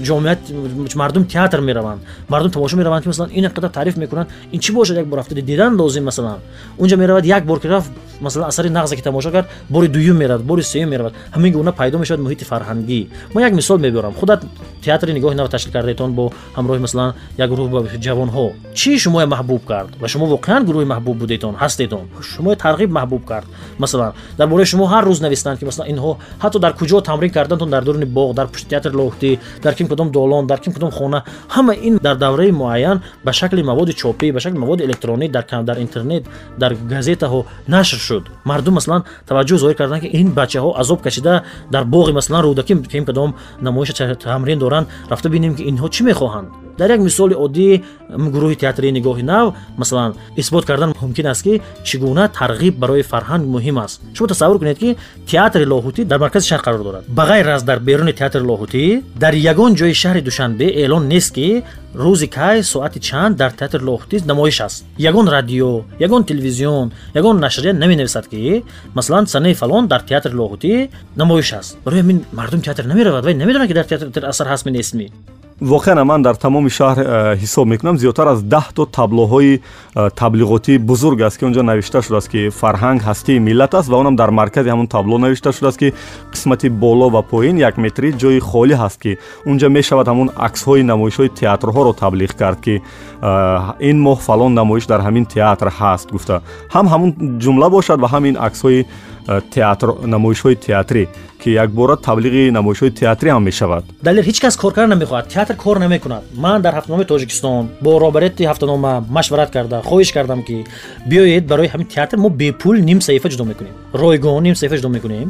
[0.01, 0.39] ҷомеат
[0.95, 2.01] мардум театр мераванд.
[2.29, 4.29] Мардум тамошо мераванд ки масалан ин қадар таъриф мекунанд.
[4.53, 4.97] Ин чӣ бошад?
[4.97, 6.39] Як бор рафта дидан лозим масалан.
[6.79, 10.43] Унҷа меравад як бор ки рафт масалан асари нағзе ки тамошо кард бори дуюм меравад
[10.45, 11.13] бори сеюм меравад.
[11.35, 13.09] Ҳамин гуна пайдо мешавад муҳити фарҳангӣ.
[13.35, 14.45] Ман як мисол мебарам худат
[14.85, 18.53] театри нигоҳи нав ташкил кардаетон бо ҳамроҳи масалан як гурӯҳ ҷавонҳо.
[18.75, 19.91] Чӣ шумоя маҳбуб кард?
[20.01, 22.05] Ва шумо воқеан гурӯҳи маҳбуб будетон ҳастетон?
[22.21, 23.47] Шумоя тарғиб маҳбуб кард?
[23.79, 27.71] Масалан дар бораи шумо ҳар рӯз навистанд ки масалан инҳо ҳатто дар куҷо тамрин кардантон
[27.71, 31.25] дар дуруни боғ дар пушти театри лоҳутӣ дар ким кадом долон дар ким кадом хона.
[31.49, 36.25] Ҳама ин дар давраи муайян ба шакли маводи чопӣ ба шакли маводи электронӣ дар интернет
[36.59, 38.25] дар газетаҳо нашр шуд.
[38.45, 43.05] Мардум масалан таваҷҷӯҳ зоҳир карданд ки ин бачаҳо азоб кашида дар боғи масалан рӯдаки ким
[43.05, 46.49] кадом намоиша тамрин доранд рафта бинем ки инҳо чӣ мехоҳанд?
[46.79, 47.83] Дар як мисоли оддӣ
[48.35, 53.45] гурӯҳи театрии нигоҳи нав масалан исбот кардан мумкин аст ки чӣ гуна тарғиб барои фарҳанг
[53.55, 54.01] муҳим аст.
[54.15, 54.97] Шумо тасаввур кунед ки
[55.31, 57.05] театри лоҳутӣ дар маркази шаҳр қарор дорад.
[57.09, 61.49] Ба ғайр аз дар беруни театри лоҳутӣ дар ягон ҷои шаҳри душанбе эълон нест ки
[62.05, 64.79] рӯзи кай соати чанд дар театри лоҳутӣ намоиш аст.
[65.11, 65.71] Ягон радио
[66.07, 66.87] ягон телевизион
[67.21, 70.75] ягон нашрия наменависад ки масалан санаи фалон дар театри лоҳутӣ
[71.21, 71.79] намоиш аст.
[71.85, 75.07] Барои ҳамин мардум театр намеравад вай намедонад ки дар театр асар ҳастми нестми
[75.63, 79.61] воқеан ман дар тамоми шаҳр э, ҳисоб мекунам зиёдтар аз даҳто таблоҳои
[79.95, 84.17] э, таблиғотӣ бузург аст ки онҷо навишта шудааст ки фарҳанг ҳастии миллат аст ва онам
[84.17, 85.95] дар маркази ҳамон табло навишта шудааст ки
[86.33, 91.31] қисмати боло ва поин як метрӣ ҷои холӣ ҳаст ки унҷа мешавад ҳамон аксҳои намоишҳои
[91.41, 92.75] театрҳоро таблиғ кард ки
[93.23, 96.43] э, ин моҳ фалон намоиш дар ҳамин театр ҳаст гуфта.
[96.75, 97.11] ҳам ҳамон
[97.43, 98.85] ҷумла бошад ва ҳам ин аксҳои
[99.55, 101.07] театр намоишҳои театрӣ
[101.43, 105.77] ки якбора таблиғи намоишҳои театрӣ ҳам мешавад далел ҳеҷ кас кор кардан намехоҳад театр кор
[105.85, 110.57] намекунад ман дар ҳафтаномаи тоҷикистон бо робарети ҳафтанома машварат карда хоҳиш кардам ки
[111.11, 115.29] биёед барои ҳамин театр мо бепул ним саҳифа ҷудо мекунем ройгон ним саҳифа ҷудо мекунем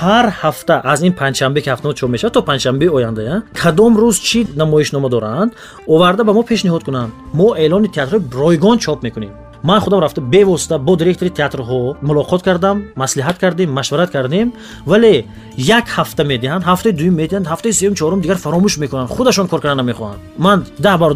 [0.00, 4.38] ҳар ҳафта аз ин панҷшанбе ки ҳафтанома чоп мешавад то панҷшанбеи оянда кадом рӯз чӣ
[4.62, 5.50] намоишнома доранд
[5.94, 10.78] оварда ба мо пешниҳод кунанд мо эълони театрҳои ройгон чоп мекунем ман худам рафта бевосита
[10.78, 14.52] бо директори театрҳо мулоқот кардам маслиҳат кардем машварат кардем
[14.86, 15.24] вале
[15.56, 19.78] як ҳафта медиҳанд ҳафтаи дуюм медиҳанд ҳафтаи сеюм чорум дигар фаромӯш мекунанд худашон кор кардан
[19.84, 20.18] намехоҳанд.
[20.38, 21.14] Ман даҳ бару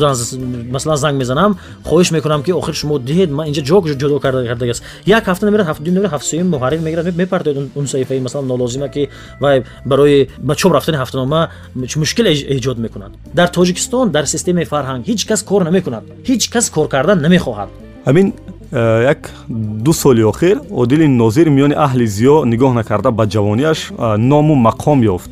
[0.70, 5.24] масалан занг мезанам хоҳиш мекунам ки охир шумо диҳед ман инҷа ҷо ҷудо кардагааст як
[5.28, 9.08] ҳафта намерад ҳафта дуюм намерад ҳафта сеюм муҳаррир мегирад мепартояд он саҳифаи масалан нолозима ки
[9.40, 13.12] вай барои ба чоп рафтани ҳафтанома мушкил эҷод мекунад.
[13.34, 16.04] Дар тоҷикистон дар системаи фарҳанг ҳеҷ кас кор намекунад.
[16.28, 18.32] Ҳеҷ кас кор кардан намехоҳад ҳамин
[18.72, 24.16] э, як ду соли охир одили нозир миёни аҳли зиё нигоҳ накарда ба ҷавонияш э,
[24.16, 25.30] ному мақом ёфт.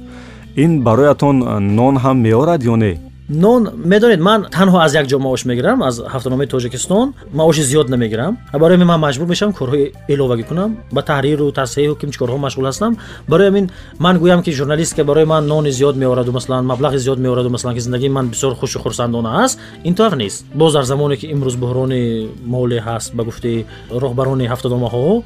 [0.56, 5.18] Ин бароятон э, нон ҳам меорад ё не нон медонед ман танҳо аз як ҷо
[5.18, 10.44] маош мегирам аз ҳафтаномаи тоҷикистон маоши зиёд намегирам барои ҳамин ман маҷбур мешавам корҳои иловагӣ
[10.50, 12.92] кунам ба таҳриру тасҳеҳу кимчи корҳо машғул ҳастам
[13.28, 13.66] барои ҳамин
[13.98, 17.80] ман гӯям ки журналистика барои ман нони зиёд меораду масалан маблағи зиёд меораду масалан ки
[17.80, 22.28] зиндагии ман бисёр хушу хурсандона аст ин тавр нест боз дар замоне ки имрӯз буҳрони
[22.44, 25.22] моле ҳаст ба гуфтаи роҳбарони ҳафтаномаҳо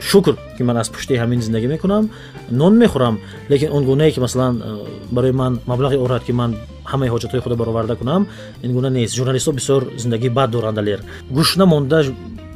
[0.00, 2.10] шукр ки ман аз пушти ҳамин зиндагӣ мекунам.
[2.50, 7.08] Нон мехӯрам лекин он гунае ки масалан э, барои ман маблағи орад ки ман ҳамаи
[7.10, 8.26] ҳоҷатҳои худо бароварда кунам
[8.62, 9.16] ин гуна нест.
[9.16, 11.00] Журналистҳо бисёр зиндагии бад доранд алер.
[11.30, 12.04] Гӯш намонда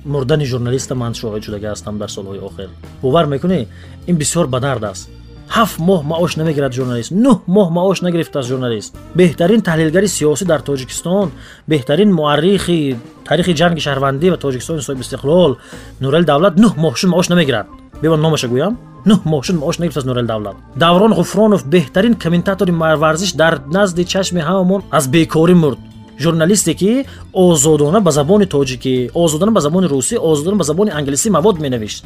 [0.04, 2.68] мурдани журналиста ман шоҳид шудага ҳастам дар солҳои охир.
[3.02, 3.66] Бовар мекунӣ?
[4.06, 5.10] Ин бисёр ба дард аст
[5.48, 8.90] ҳафт моҳ маош намегирад журналист нӯҳ моҳ маош нагирифтааст журналист.
[9.18, 11.28] Беҳтарин таҳлилгари сиёсӣ дар тоҷикистон
[11.68, 12.96] беҳтарин муаррихи
[13.28, 15.52] таърихи ҷанги шаҳрвандӣ ва тоҷикистони соҳиби истиқлол
[16.02, 17.66] нурали давлат нӯҳ моҳ шуд маош намегирад.
[18.02, 18.74] Бивон номаша гӯям
[19.08, 20.56] нӯҳ моҳ шуд маош нагирифт аз нурали давлат.
[20.84, 25.78] Даврон ғуфронов беҳтарин комментатори варзиш дар назди чашми ҳамамон аз бекорӣ мурд.
[26.24, 31.56] Журналисте ки озодона ба забони тоҷикӣ озодона ба забони русӣ озодона ба забони англисӣ мавод
[31.64, 32.04] менавишт.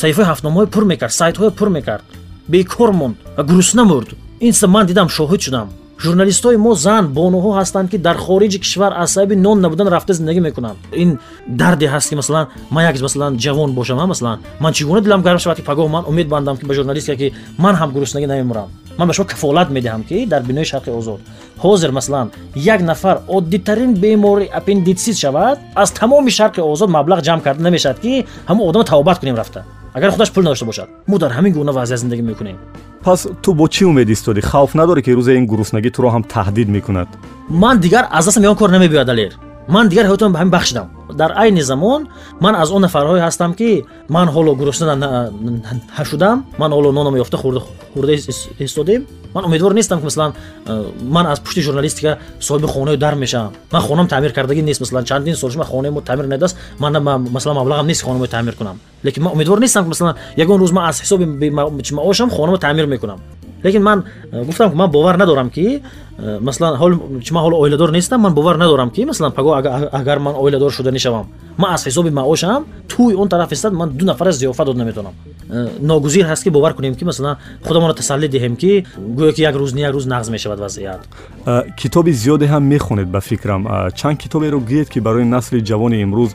[0.00, 2.04] Саҳифаи ҳафтномаҳои пур мекард сайтҳое пур мекард
[2.50, 4.10] бекор монд ва гурусна мурд
[4.40, 5.68] инса ман дидам шоҳид шудам.
[6.04, 10.40] Журналистҳои мо зан бонуҳо ҳастанд ки дар хориҷи кишвар аз сабаби нон набудан рафта зиндагӣ
[10.40, 10.78] мекунанд.
[11.02, 11.18] Ин
[11.60, 14.38] дарде ҳаст ки масалан ман як масалан ҷавон бошам масалан.
[14.60, 17.32] Ман чӣ гуна дилам гарм шавад ки пагоҳ ман умед бандам ки ба журналистика ки
[17.58, 18.68] ман ҳам гуруснагӣ намемурам
[19.00, 21.20] ман ба шумо кафолат медиҳам ки дар бинои шарқи озод
[21.64, 27.62] ҳозир масалан як нафар оддитарин бемори аппендитсит шавад аз тамоми шарқи озод маблағ ҷамъ карда
[27.62, 31.52] намешавад ки ҳамон одама тавобат кунем рафта агар худаш пул надошта бошад мо дар ҳамин
[31.52, 32.56] гуна вазъият зиндагӣ мекунем
[33.04, 36.68] пас ту бо чӣ умед истоди хавф надорӣ ки рӯзе ин гуруснагӣ туро ҳам таҳдид
[36.76, 37.08] мекунад
[37.48, 39.32] ман дигар аз дастам ён кор намебиёяд алер
[39.70, 42.08] ман дигар ҳаётам ба ҳамин бахшидам дар айни замон
[42.40, 45.30] ман аз он нафарҳое ҳастам ки ман ҳоло гурусна
[46.10, 48.12] шудам ман ҳоло нонам ёфта хӯрда
[48.58, 50.32] истодем ман умедвор нестам ки масалан
[50.66, 55.04] э, ман аз пушти журналистика соҳиби хонаи дар мешавам ман хонам таъмир кардагӣ нест масалан
[55.04, 56.92] чандин сол шума хонаи таъмир надаст ман
[57.30, 60.84] масалан маблағам нест хонамо таъмир кунам лекин ман умедвор нестам ки масалан ягон рӯз ман
[60.88, 61.50] аз ҳисоби
[61.92, 63.18] маошам хонамо таъмир мекунам
[63.64, 65.82] лекин ман э, гуфтам ман бовар надорам ки
[66.20, 70.72] э, масалан ман ҳоло оиладор нестам ман бовар надорам ки масалан паго агар ман оиладор
[70.72, 74.76] шуда нешавам ман аз ҳисоби маошам туи он тараф истад ман ду нафара зиёфа дод
[74.76, 75.12] наметавонам
[75.48, 79.54] э, ногузир ҳаст ки бовар кунем ки масалан худамонро тасаллӣ диҳем ки гӯё ки як
[79.54, 81.00] рӯз не як рӯз нағз мешавад вазъият.
[81.76, 83.90] Китоби зиёде ҳам мехонед ба фикрам.
[83.94, 86.30] Чанд китоберо гӯед ки барои насли ҷавони имрӯз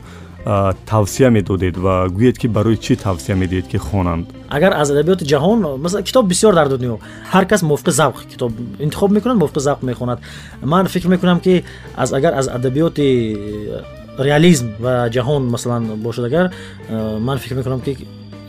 [0.85, 4.25] тавсия медодед ва гӯед ки барои чӣ тавсия медиҳед ки хонанд?
[4.49, 6.99] Агар аз адабиёти ҷаҳон масалан китоб бисёр дар дунё.
[7.33, 10.19] Ҳар кас мувофиқи завқ китоб интихоб мекунад мувофиқи завқ мехонад.
[10.61, 11.63] Ман фикр мекунам ки
[11.97, 13.37] аз агар аз адабиёти
[14.19, 16.51] реализм ва ҷаҳон масалан бошад агар
[17.19, 17.97] ман фикр мекунам ки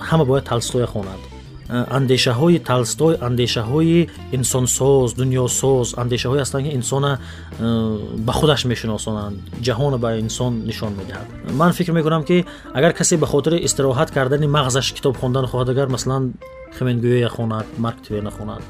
[0.00, 1.20] ҳама бояд талстоя хонад.
[1.30, 1.35] Э,
[1.68, 7.18] андешаҳои талстой андешаҳои инсонсоз дунёсоз андешаҳое ҳастанд ки инсона
[7.58, 11.26] э, ба худаш мешиносонанд ҷаҳона ба инсон нишон медиҳад.
[11.60, 15.88] Ман фикр мекунам ки агар касе ба хотири истироҳат кардани мағзаш китоб хондан хоҳад агар
[15.88, 16.34] масалан
[16.78, 18.62] хемингуея хонад марк твена хонад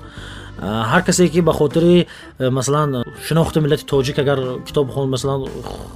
[0.60, 2.06] ҳар касе ки ба хотири
[2.38, 5.44] э, масалан шинохти миллати тоҷик агар китоб масалан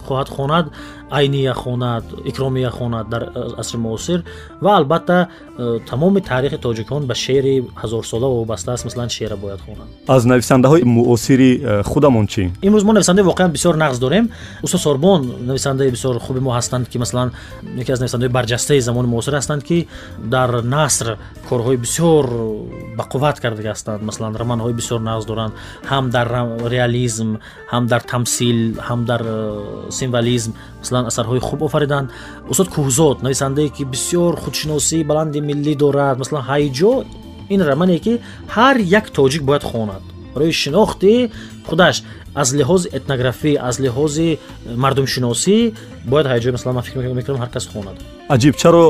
[0.07, 0.67] хоҳад хонад
[1.11, 4.25] айния хонад икромия хонад дар э, асри муосир.
[4.61, 9.89] Ва албатта э, тамоми таърихи тоҷикон ба шеъри ҳазорсола вобаста аст мисалан шеъра бояд хонад.
[10.07, 12.51] Аз нависандаҳои муосири худамон чӣ?
[12.63, 14.31] Имрӯз мо нависандаи воқеан бисёр нағз дорем.
[14.63, 17.33] Устод сорбон нависандаи бисёр хуби мо ҳастанд ки масалан
[17.77, 21.17] яке аз нависандаҳои барҷастаи замони муосир ҳастанд ки дар наср
[21.49, 22.25] корҳои бисёр
[22.97, 25.53] бақувват кардага ҳастанд масалан романҳои бисёр нағз доранд.
[25.91, 26.29] Ҳам дар
[26.75, 27.39] реализм
[27.73, 28.59] ҳам дар тамсил
[28.89, 32.11] ҳам дар э, символизм масалан асарҳои хуб офариданд.
[32.51, 36.19] Устод кӯҳзод нависандае ки бисёр худшиносии баланди миллӣ дорад.
[36.19, 36.93] Масалан ҳайҷо
[37.55, 38.13] ин романе ки
[38.57, 40.03] ҳар як тоҷик бояд хонад
[40.35, 41.31] барои шинохти
[41.69, 42.03] худаш.
[42.35, 45.73] Аз лиҳози этнографӣ аз лиҳози э, мардумшиносӣ
[46.11, 47.97] бояд ҳайҷои масалан ман фикр мекунам ҳар кас хонад.
[48.29, 48.83] Аҷиб чаро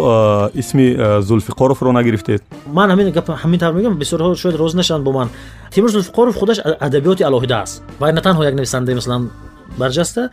[0.55, 0.87] исми
[1.29, 2.41] зулфиқоровро нагирифтед?
[2.67, 5.29] Ман ҳамин гап ҳамин тавр мегӯям бисёрҳо шояд розӣ нашаванд бо ман.
[5.73, 9.31] Тимур зулфиқоров худаш адабиёти алоҳида аст вай на танҳо як нависандаи масалан
[9.79, 10.31] барҷаста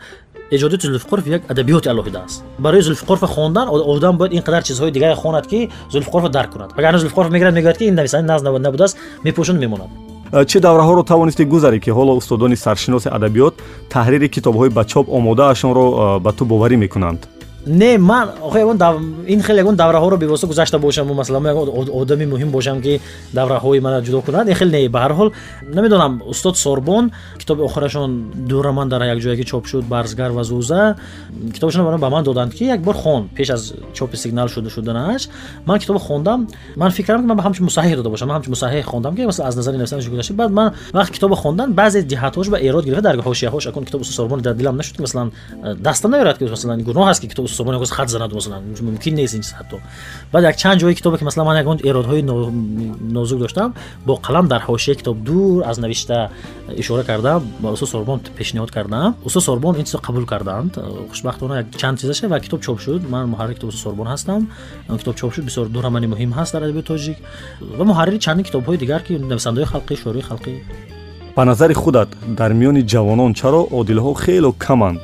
[0.50, 5.14] эҷодиёти зулфиқоров як адабиёти алоҳида аст барои зулфиқорова хондан одам бояд ин қадар чизҳои дигаре
[5.14, 6.72] хонад ки зулфиқорова дарк кунад.
[6.76, 9.88] Вагарна зулфиқоров мегирад мегӯяд ки ин нависандаи наз набудааст мепӯшанд мемонад.
[9.88, 13.54] Э, чӣ давраҳоро тавонистӣ гузарӣ ки ҳоло устодони саршиноси адабиёт
[13.94, 17.20] таҳрири китобҳои ба чоп омодаашонро э, ба ту боварӣ мекунанд
[17.68, 18.30] не ман
[19.26, 21.14] ин хеле ягон давраҳоро бевосита гузашта бошам.
[21.14, 21.46] Масалан
[21.92, 23.00] одами муҳим бошам ки
[23.32, 25.32] давраҳои мана ҷудо кунад ин хеле не ба ҳар ҳол
[25.74, 26.22] намедонам.
[26.26, 30.96] Устод сорбон китоби охирашон дураман дар якҷое ки чоп шуд барзгар ва зӯза
[31.54, 35.28] китобашон ба ман доданд ки як бор хон пеш аз чопи сигнал шуда шуданааш
[35.66, 36.48] ман китобо хондам.
[36.76, 38.28] Ман фикр кардам ки ман ба ҳамчун мусаҳҳих дода бошам.
[38.28, 42.02] Ман ҳамчун мусаҳҳих хондам ки аз назари нависанаш гузашта баъд ман вақти китобо хондан баъзе
[42.02, 45.32] ҷиҳатҳош ба эрод гирифта дар ҳошияҳош акун китоби устод сорбон дар дилам нашуд ки масалан
[45.78, 49.34] дастам наёрад ки масалан гуноҳ аст ки китоби собон якоз хат занад масалан мумкин нест
[49.34, 49.76] ин чиз ҳатто.
[50.32, 52.22] Баъд як чанд ҷои китобе ки масалан ман ягон иродҳои
[53.16, 53.74] нозук доштам
[54.06, 56.30] бо қалам дар ҳошияи китоб дур аз навишта
[56.82, 59.16] ишора кардам ба устод сорбон пешниҳод кардам.
[59.24, 60.72] Устод сорбон ин чизро қабул карданд.
[61.10, 63.00] Хушбахтона як чанд чизаше ва китоб чоп шуд.
[63.10, 64.40] Ман муҳаррир китоби устод сорбон ҳастам.
[65.00, 67.18] Китоб чоп шуд бисёр ду рамани муҳим ҳаст дар адабиёти тоҷик.
[67.78, 70.54] Ва муҳаррири чандин китобҳои дигар ки нависандаҳои халқӣ шӯрои халқӣ
[71.36, 75.00] ба назари худат дар миёни ҷавонон чаро одилҳо хело каманд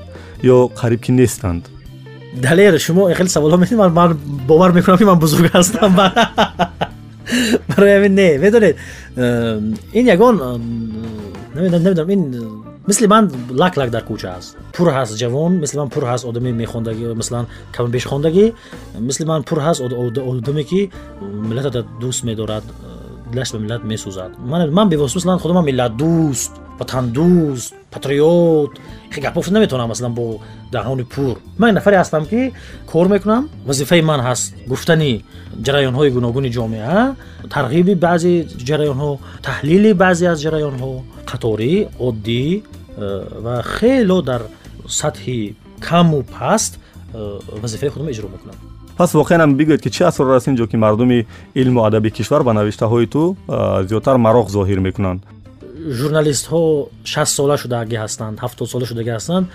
[0.54, 1.62] ё қариб ки нестанд
[2.34, 5.94] далер шумо хеле саволҳо метид ман бовар мекунам ки ман бузург ҳастам.
[7.68, 8.38] Барои ҳамин не.
[8.38, 8.76] Медонед
[9.92, 10.36] ин ягон
[11.54, 12.22] намедонам ин
[12.86, 16.52] мисли ман лак лак дар кӯча аст пур ҳаст ҷавон мисли ман пур ҳаст одами
[16.52, 18.52] мехондагӣ мисалан камбеш хондагӣ.
[18.98, 20.90] мисли ман пур ҳаст одаме ки
[21.22, 22.64] миллатата дӯст медорад
[23.34, 24.30] дилаш ба миллат месӯзад.
[24.78, 28.72] Ман бевосита мисалан худаман миллатдӯст ватандӯст патриот.
[29.24, 30.40] Гапофт наметавонам масалан бо
[30.72, 31.36] даҳони пур.
[31.58, 32.52] Ман нафаре ҳастам ки
[32.90, 33.48] кор мекунам.
[33.66, 35.24] Вазифаи ман ҳаст гуфтани
[35.66, 37.14] ҷараёнҳои гуногуни ҷомеа.
[37.54, 38.34] Тарғиби баъзе
[38.68, 39.10] ҷараёнҳо
[39.46, 40.92] таҳлили баъзе аз ҷараёнҳо
[41.30, 41.72] қаторӣ
[42.06, 42.62] оддӣ э,
[43.44, 44.42] ва хело дар
[45.00, 45.40] сатҳи
[45.86, 50.48] каму паст э, вазифаи худам иҷро мекунам пас воқеан бигӯед ки чӣ асрор аст?
[50.48, 53.36] Ин ҷо ки мардуми илму адаби кишвар ба навиштаҳои ту
[53.90, 55.20] зиёдтар мароғ зоҳир мекунанд.
[56.00, 59.46] Журналистҳо шаст сола шудагӣ ҳастанд ҳафтод сола шудагӣ ҳастанд.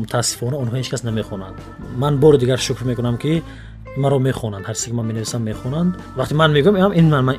[0.00, 1.56] Мутаассифона онҳо ҳеҷ кас намехонанд.
[2.02, 3.42] Ман бори дигар шукр мекунам ки
[3.96, 4.64] маро мехонанд.
[4.66, 5.92] Ҳар чизе ман менависам мехонанд.
[6.16, 6.92] Вақте ман мегӯям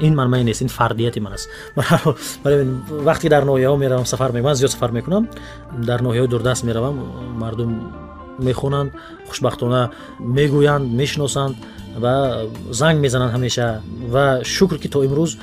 [0.08, 1.50] ин манмае нест ин фардияти ман аст.
[3.08, 5.28] Вақте дар ноҳияҳо меравам сафар ман зиёд сафар мекунам.
[5.90, 6.96] Дар ноҳияҳои дурдаст меравам.
[7.42, 7.72] Мардум
[8.40, 8.92] мехонанд
[9.30, 11.56] хушбахтона мегӯянд мешиносанд
[11.98, 13.82] ва занг мезананд ҳамеша.
[14.10, 15.38] Ва шукр ки то имрӯз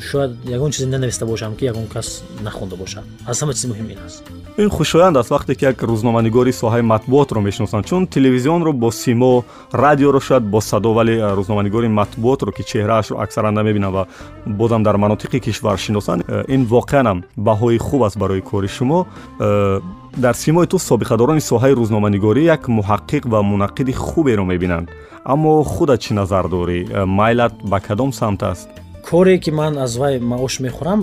[0.00, 3.04] шояд ягон чизе нанависта бошам ки ягон кас нахонда бошад.
[3.26, 4.22] Аз ҳама чизи муҳим ин аст.
[4.58, 10.20] Ин хушоянд аст вақте ки як рӯзноманигори соҳаи матбуотро мешиносанд чун телевизионро бо симо радиоро
[10.20, 14.06] шояд бо садо вале рӯзноманигори матбуотро ки чеҳраашро аксаран намебинам ва
[14.46, 19.06] бозам дар манотиқи кишвар шиносанд э, ин воқеанам баҳои хуб аст барои кори шумо.
[19.40, 19.80] Э,
[20.16, 24.88] дар симои ту собиқадорони соҳаи рӯзноманигорӣ як муҳаққиқ ва мунаққиди хуберо мебинанд.
[25.24, 26.78] Аммо худат чӣ назар дорӣ?
[26.88, 28.68] Э, майлат ба кадом самт аст?
[29.08, 31.00] Коре ки ман аз вай маош мехӯрам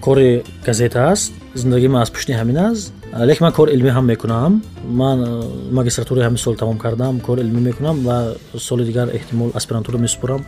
[0.00, 2.92] кори газета аст зиндагӣ ман аз пушти ҳамин аст.
[3.28, 4.62] Лекин ман кори илмӣ ҳам мекунам.
[4.88, 5.18] Ман
[5.70, 10.40] магистратураи ҳамин сол тамом кардам кори илмӣ мекунам ва соли дигар эҳтимол аспирантура месупурам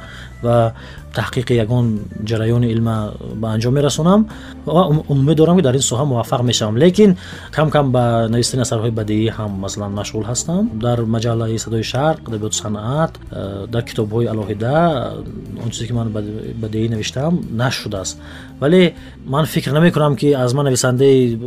[0.42, 0.72] ва
[1.18, 1.86] таҳқиқи ягон
[2.28, 2.96] ҷараёни илма
[3.42, 4.20] ба анҷом мерасонам.
[4.66, 6.76] ва умед дорам ки дар ин соҳа муваффақ мешавам.
[6.76, 7.16] Лекин
[7.52, 10.62] кам кам ба навистани асарҳои бадеӣ ҳам масалан машғул ҳастам.
[10.86, 14.76] Дар маҷаллаи садои шарқ адабиёту санъат э, дар китобҳои алоҳида
[15.64, 16.08] он чизе ки ман
[16.62, 18.18] бадеӣ навиштаам нашр шудааст.
[18.60, 18.94] Вале
[19.26, 21.38] ман фикр намекунам ки аз ман нависандаи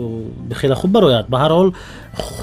[0.60, 1.26] хеле хуб барояд.
[1.30, 1.70] Ба ҳар ҳол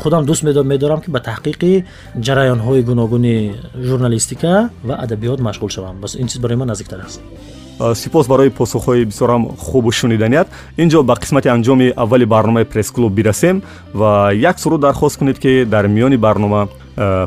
[0.02, 1.84] худам дӯст медорам ки ба таҳқиқи
[2.26, 3.54] ҷараёнҳои гуногуни
[3.88, 6.00] журналистика ва адабиёт машғул шавам.
[6.00, 7.13] Бас ин чиз барои ман наздиктар аст
[7.94, 10.48] сипос барои посухҳои бисёрам хубу шуниданият.
[10.76, 15.64] Ин ҷо ба қисмати анҷоми аввали барномаи пресс-клуб бирасем ва як суруд дархост кунед ки
[15.64, 16.68] дар миёни барнома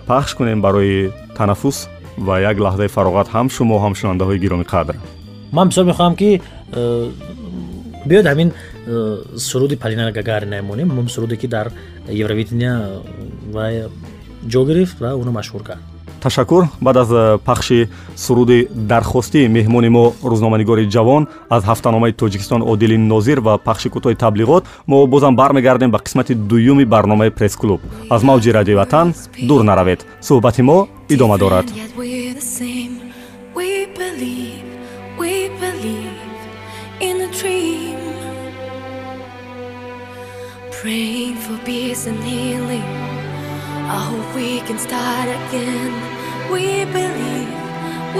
[0.07, 4.95] пахш кунем барои танаффус ва як лаҳзаи фароғат ҳам шумо ҳам шунавандаҳои гиромӣ қадр.
[5.51, 6.41] Ман бисёр мехоҳам ки
[8.05, 8.49] биёед ҳамин
[9.35, 11.71] суруди полина гагарина монем ҳамон суруде ки дар
[12.09, 12.73] евровидения
[13.51, 13.65] ва
[14.47, 20.13] ҷо гирифт ва оно машҳур кард ташаккур баъд аз э, пахши суруди дархостии меҳмони мо
[20.23, 25.99] рӯзноманигори ҷавон аз ҳафтаномаи тоҷикистон одили нозир ва пахши кӯтоҳи таблиғот мо бозам бармегардем ба
[26.05, 27.79] қисмати дуюми барномаи пресс-клуб.
[28.09, 29.13] Аз мавҷи радиои ватан
[29.49, 30.05] дур наравед.
[30.21, 31.65] Суҳбати мо идома дорад.
[40.81, 42.87] Praying for peace and healing.
[43.95, 45.93] I hope we can start again.
[46.53, 47.53] We believe,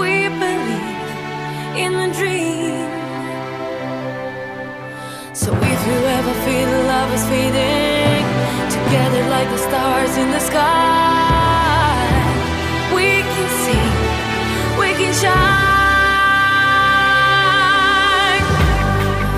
[0.00, 1.08] we believe
[1.82, 2.88] in the dream.
[5.32, 8.26] So if you ever feel love is fading,
[8.76, 11.96] together like the stars in the sky.
[12.98, 13.86] We can see,
[14.82, 15.38] we can shine.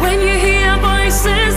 [0.05, 1.55] When you hear voices,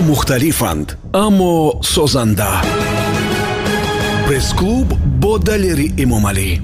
[0.00, 2.62] мухталифанд аммо созанда.
[4.26, 4.88] Пресс-клуб
[5.22, 6.60] бо далери эмомалӣ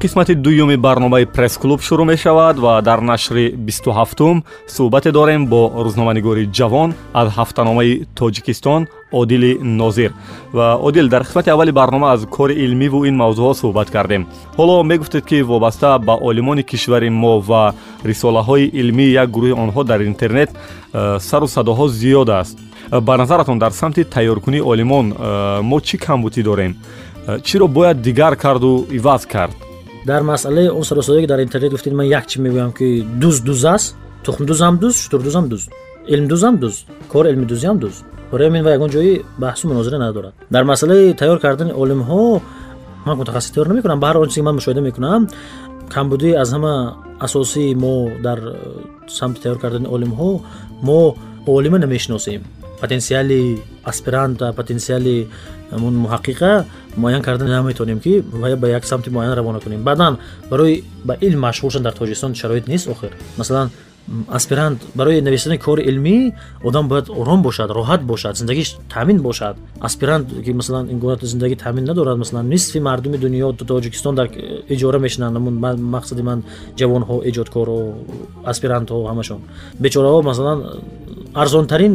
[0.00, 4.42] қисмати дуюми барномаи пресс-клуб шурӯъ мешавад ва дар нашри 27-ум
[4.74, 8.80] суҳбате дорем бо рӯзноманигори ҷавон аз ҳафтаномаи тоҷикистон
[9.12, 10.12] одили нозир.
[10.52, 14.26] Ва одил дар қисмати аввали барнома аз кори илмиву ин мавзӯъҳо суҳбат кардем.
[14.56, 20.00] Ҳоло мегуфтед ки вобаста ба олимони кишвари мо ва рисолаҳои илмии як гурӯҳи онҳо дар
[20.02, 20.50] интернет
[20.92, 22.58] э, сару садоҳо зиёд аст.
[22.90, 26.76] Э, ба назаратон дар самти тайёркунии олимон э, мо чӣ камбутӣ дорем?
[27.44, 29.54] Чиро бояд дигар карду иваз кард?
[30.06, 33.64] Дар масъалаи он саросадое ки дар интернет гуфтед ман як чӣ мегӯям ки дуз дуз
[33.64, 35.68] аст тухмдузам дуз шутурдузам дуз
[36.06, 40.34] илмдузам дуз кор илмидузиам дуз бораи мин ва ягон ҷои баҳсу мунозира надорад.
[40.50, 42.40] Дар масъалаи тайёр кардани олимҳо
[43.06, 45.28] ман мутахассис тайёр намекунам ба ҳар он чизе ки ман мушоҳида мекунам
[45.94, 46.74] камбудии аз ҳама
[47.20, 48.54] асосии мо дар э,
[49.08, 50.40] самти тайёр кардани олимҳо
[50.82, 51.00] мо
[51.46, 52.42] олима намешиносем.
[52.80, 53.40] Потенсиали
[53.84, 55.28] аспиранта потенсиали
[55.72, 56.64] ҳамун муҳаққиқа
[56.96, 59.82] муайян карда наметавонем ки бояд ба як самти муайян равона кунем.
[59.82, 60.18] Баъдан
[60.50, 63.12] барои ба илм машғул шудан дар тоҷикистон шароит нест охир.
[63.36, 63.70] Масалан м,
[64.28, 66.32] аспирант барои навиштани кори илмӣ
[66.64, 69.56] одам бояд ором бошад роҳат бошад зиндагиш таъмин бошад.
[69.80, 74.28] Аспирант ки масалан ин гуна зиндагӣ таъмин надорад масалан нисфи мардуми дунё то- тоҷикистон дар
[74.68, 76.42] иҷора мешинанд амун ма- мақсади ман
[76.76, 77.94] ҷавонҳо эҷодкору
[78.44, 79.40] аспирантҳо ҳамашон.
[79.80, 80.58] Бечораҳо масалан
[81.34, 81.94] арзонтарин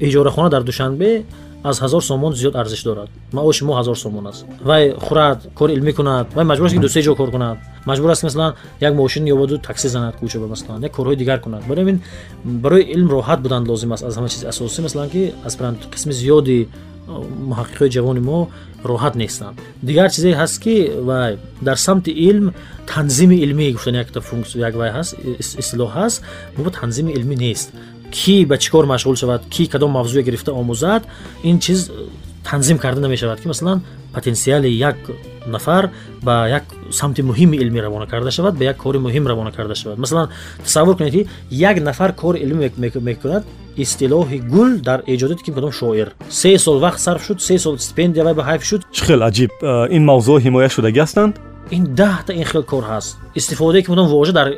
[0.00, 1.24] иҷорахона дар душанбе
[1.64, 5.92] аз ҳазор сомон зиёд арзиш дорад маоши мо ҳазор сомон аст вай хӯрад кори илмӣ
[5.98, 7.56] кунад вай маҷбур аст ки дусе ҷо кор кунад
[7.90, 11.90] маҷбур аст масалан як мошин ёбоду такси занад кӯчаба масалан як корҳои дигар кунад барои
[11.92, 12.00] ин
[12.44, 16.58] барои илм роҳат будан лозим аст аз ҳама чизи асосӣ масалан ки аспирант қисми зиёди
[16.62, 16.68] э,
[17.50, 18.38] муҳаққиқои ҷавони мо
[18.90, 19.56] роҳат нестанд
[19.88, 20.74] дигар чизе ҳаст ки
[21.08, 22.46] вай дар самти илм
[22.86, 25.12] танзими илмӣ гуфтани якта функсия як вай ҳаст
[25.42, 26.18] ис- истлоҳ ҳаст
[26.56, 27.68] мо танзими илмӣ нест
[28.10, 31.02] кӣ ба чӣ кор машғул шавад кӣ кадом мавзӯе гирифта омӯзад
[31.42, 31.92] ин чиз э,
[32.44, 33.82] танзим карда намешавад ки масалан
[34.12, 34.96] потенсиали як
[35.46, 35.90] нафар
[36.22, 39.98] ба як самти муҳими илмӣ равона карда шавад ба як кори муҳим равона карда шавад.
[39.98, 40.28] Масалан
[40.62, 43.44] тасаввур кунед ки як нафар кори илмӣ мек- мек- мекунад
[43.76, 46.14] истилоҳи гул дар эҷодати ки кадом шоир.
[46.28, 48.82] Се сол вақт сарф шуд се сол стипендия вай ба ҳайф шуд.
[48.92, 49.50] Чӣ хел аҷиб?
[49.62, 51.34] Э, ин мавзӯъ ҳимоя шудагӣ ҳастанд?
[51.70, 53.16] Ин даҳта ин хел кор ҳаст.
[53.34, 54.48] Истифодае ки кудом вожа дар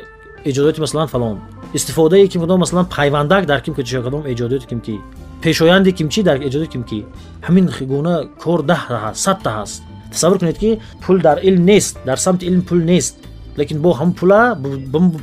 [0.45, 1.37] эҷодиёти масалан фалон
[1.73, 4.99] истифодае ки кудом масалан пайвандак дар ким куча кадом эҷодиёти кимки
[5.41, 7.05] пешоянди кимчи дар эҷодиёти кимки
[7.47, 12.17] ҳамин гуна кор даҳта ҳаст садта ҳаст тасаввур кунед ки пул дар илм нест дар
[12.17, 13.15] самти илм пул нест.
[13.57, 14.57] Лекин бо ҳам пула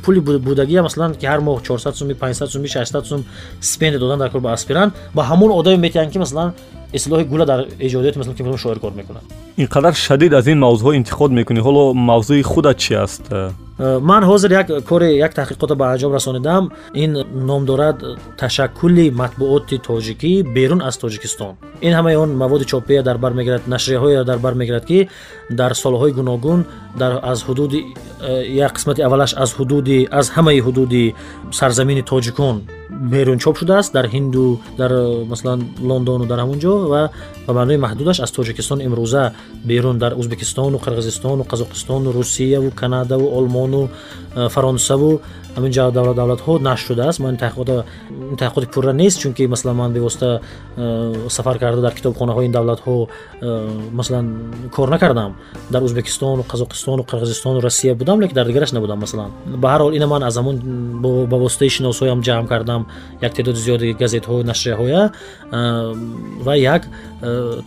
[0.05, 3.25] пули буд- будагия масалан ки ҳар моҳ 400 суми 500 суми 600 сум
[3.61, 6.53] стипендия додан дар кор ба аспирант ба ҳамон одаме метиҳанд ки масалан
[6.97, 9.23] ислоҳи гула дар эҷодиёти масалан ки кадом шоир кор мекунад.
[9.63, 11.59] инқадар шадид аз ин мавзӯъҳо интиход мекунӣ?
[11.67, 13.23] ҳоло мавзӯи худат чи аст?
[13.77, 16.63] Э, ман ҳозир як кори як таҳқиқота ба анҷом расонидам.
[16.93, 17.11] ин
[17.49, 17.97] ном дорад
[18.37, 24.23] ташаккули матбуоти тоҷикӣ берун аз тоҷикистон ин ҳамаи он маводи чопия дар бар мегирад нашрияҳое
[24.23, 25.09] дар бар мегирад ки
[25.49, 26.59] дар солҳои гуногун
[27.01, 27.79] дар аз ҳудуди
[28.21, 31.13] э, як қисмати аввалаш аз ҳудуди аз ҳамаи ҳудуди
[31.51, 32.55] сарзамини тоҷикон
[32.89, 37.09] берун чоп шудааст дар ҳинду дар э, масалан лондону дар ҳамун ҷо ва
[37.47, 39.33] ба маънои маҳдудаш аз тоҷикистон имрӯза
[39.63, 43.89] берун дар ӯзбекистону қирғизистону қазоқистону русияву канадаву олмону
[44.35, 45.21] э, фаронсаву
[45.55, 47.19] ҳамин ҷо давлат- давлатҳо нашр шудааст.
[47.19, 47.75] Ман таҳқиқота
[48.31, 50.41] ин таҳқиқоти пурра нест чунки масалан ман бевосита
[50.77, 53.07] э, сафар карда дар китобхонаҳои ин давлатҳо
[53.99, 54.25] масалан
[54.75, 55.35] кор накардам.
[55.69, 59.31] Дар ӯзбекистону қазоқистону қирғизистону россия будам лекин дар дигараш набудам масалан.
[59.45, 60.55] Ба ҳар ҳол ина ман аз ҳамон
[61.31, 62.74] ба воситаи шиносҳоям ҷамъ кардам
[63.21, 65.01] як теъдоди зиёди газетҳо нашрияҳоя
[66.45, 66.83] ва як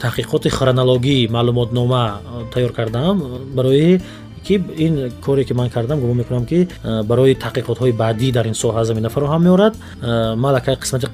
[0.04, 2.04] таҳқиқоти хронологии маълумотнома
[2.54, 3.14] тайёр кардам.
[3.56, 4.00] Барои
[4.48, 8.84] ки ин коре ки ман кардам гумон мекунам ки барои таҳқиқотҳои баъдӣ дар ин соҳа
[8.84, 9.74] замина фароҳам меорад.
[10.02, 11.06] Э, ман лакай қисмати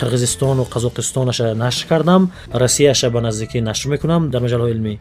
[0.00, 2.30] қирғизистону қазоқистонаша нашр кардам.
[2.52, 4.30] Россияша ба наздикӣ нашр мекунам.
[4.30, 4.98] Дар маҷалҳои илмӣ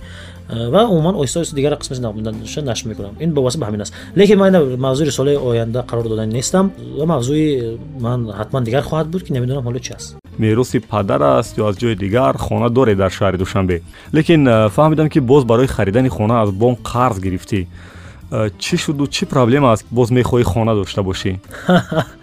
[0.51, 3.15] ва умуман оҳиста оҳиста дигар навбудаша нашр мекунам.
[3.19, 3.93] Ин бовасита ба ҳамин аст.
[4.15, 6.71] Лекин ман мавзӯи рисолаи оянда қарор додани нестам.
[6.97, 10.17] Ва мавзӯи э, ман ҳатман дигар хоҳад буд ки намедонам ҳоло чи аст.
[10.37, 13.81] Мероси падар аст ё аз ҷои дигар хона доред дар шаҳри душанбе?
[14.13, 17.67] Лекин э, фаҳмидам ки боз барои харидани хона аз бонк қарз гирифтӣ.
[18.31, 19.85] Э, чӣ шуду чӣ проблема аст?
[19.91, 21.39] Боз мехоҳӣ хона дошта бошӣ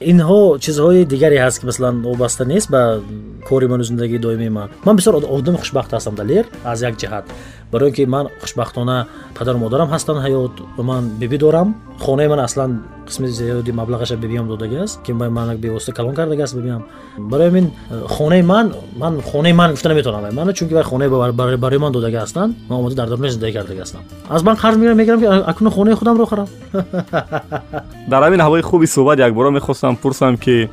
[0.00, 3.00] инҳо чизҳои дигаре ҳаст ки масалан вобаста нест ба
[3.48, 7.24] кори ману зиндагии доимии ман ман бисёр од- одами хушбахт ҳастам далер аз як ҷиҳат.
[7.72, 9.06] Барои ин ки ман хушбахтона
[9.38, 11.74] падару модарам ҳастанд ҳаёт ва ман бибӣ дорам.
[12.00, 12.70] Хонаи ман аслан
[13.08, 16.82] қисми зиёди маблағаша бибиам додагааст ки ман бевосита калон кардагааст бибиам
[17.18, 17.66] барои ҳамин
[18.08, 21.92] хонаи ман ман хонаи ман гуфта наметавонам ман чунки вай хонаи ба- ба- барои ман
[21.92, 24.02] додага ҳастанд ман омода дар даруни зиндагӣ кардага ҳастам.
[24.28, 26.48] Аз банк қарз мегирам мегирам ки акуна хонаи худамро харам.
[28.12, 30.68] Дар ҳамин ҳавои хуби суҳбат якбора мехостам пурсам ки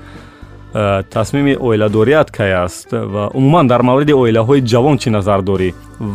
[0.74, 5.70] э, тасмими оиладорият кай аст ва умуман дар мавриди оилаҳои ҷавон чӣ назар дорӣ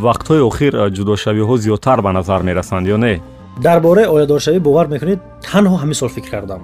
[0.05, 3.21] вақтҳои охир э, ҷудошавиҳо зиёдтар ба назар мерасанд ё не?
[3.67, 6.61] Дар бораи оиладоршавӣ бовар мекунед танҳо ҳамин сол фикр кардам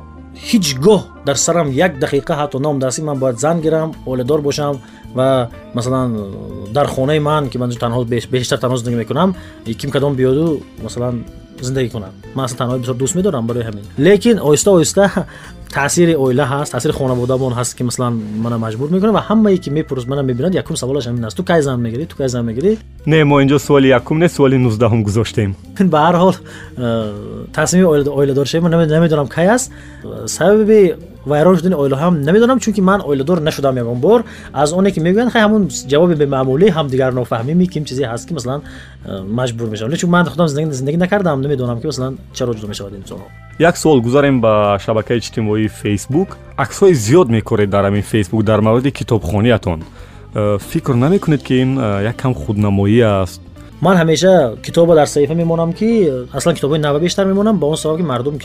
[0.47, 4.81] ҳеҷ гоҳ дар сарам як дақиқа ҳатто номдастӣ ман бояд зан гирам оиладор бошам
[5.15, 6.11] ва масалан
[6.73, 9.35] дар хонаи ман ки ман танҳо беш- бештар танҳо зиндагӣ мекунам
[9.81, 11.25] ким кадом биёду масалан
[11.61, 15.05] зиндагӣ кунад ман асла танҳои бисёр дӯст медорам барои ҳамин лекин оҳиста оҳиста
[15.75, 20.07] таъсири оила ҳаст таъсири хонаводамон ҳаст ки масалан мана маҷбур мекунад ва ҳамае ки мепурс
[20.07, 21.37] мана мебинад якум саволаш ҳамин аст.
[21.37, 24.57] Ту кай зан мегирӣ ту кай зан мегирӣ не мо инҷо суоли якум не суоли
[24.57, 25.55] нуздаҳум гузоштем.
[25.93, 26.35] Ба ҳар ҳол
[26.77, 29.29] э, тасмими оила- оиладоршавӣ ман наме- намедонам
[31.29, 34.73] кай аст Э, сабаби вайрон шудани оилаҳоам намедонам чунки ман оиладор нашудам ягон бор аз
[34.73, 38.61] оне ки мегӯянд хай ҳамун ҷавоби бемаъмулӣ ҳамдигар нофаҳмими ким чизе ҳаст ки масалан
[39.07, 42.93] э, маҷбур мешавам чун ман худам зиндагӣ зиндагӣ накардам намедонам ки масалан чаро ҷудо мешавад
[42.93, 43.27] инсонҳо
[43.59, 48.91] як суол гузарем ба шабакаи иҷтимоии фейсбук аксҳои зиёд мекоред дар ҳамин фейсбук дар мавриди
[48.91, 49.81] китобхониятон
[50.35, 53.41] Э, фикр намекунед ки ин э, як кам худнамоӣ аст
[53.81, 55.89] ман ҳамеша китоба дар саҳифа мемонам ки
[56.33, 58.39] аслан китобҳои нава бештар мемонам ба он сабаб ки мардум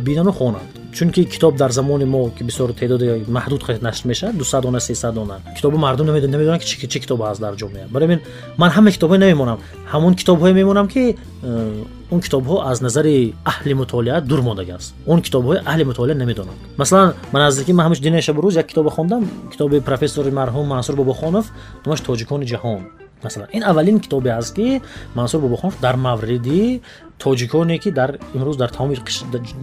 [0.00, 0.68] бинанд ва хонанд.
[0.94, 5.36] Чунки китоб дар замони мо ки бисёр теъдоди маҳдуд нашр мешавад дуса дона сесад дона
[5.56, 8.20] китобу мардум намедон- намедонанд ки чӣ- чӣ китоб ҳаст дар ҷомеа барои ҳамин
[8.56, 9.58] ман ҳама китобҳое намемонам.
[9.92, 15.58] Ҳамон китобҳое мемонам ки э, он китобҳо аз назари аҳли мутолиа дур мондагааст он китобҳои
[15.70, 16.58] аҳли мутолиа намедонанд.
[16.78, 21.44] Масалан ба наздики ман ҳамиш дина шабрӯз як китобе хондам китоби профессори марҳум мансур бобохонов
[21.84, 24.82] номаш тоҷикони ҷаҳон масалан ин аввалин китобе аст ки
[25.14, 26.82] мансур бобохонов дар мавриди
[27.24, 28.94] тоҷиконе ки дар имрӯз дар тамоми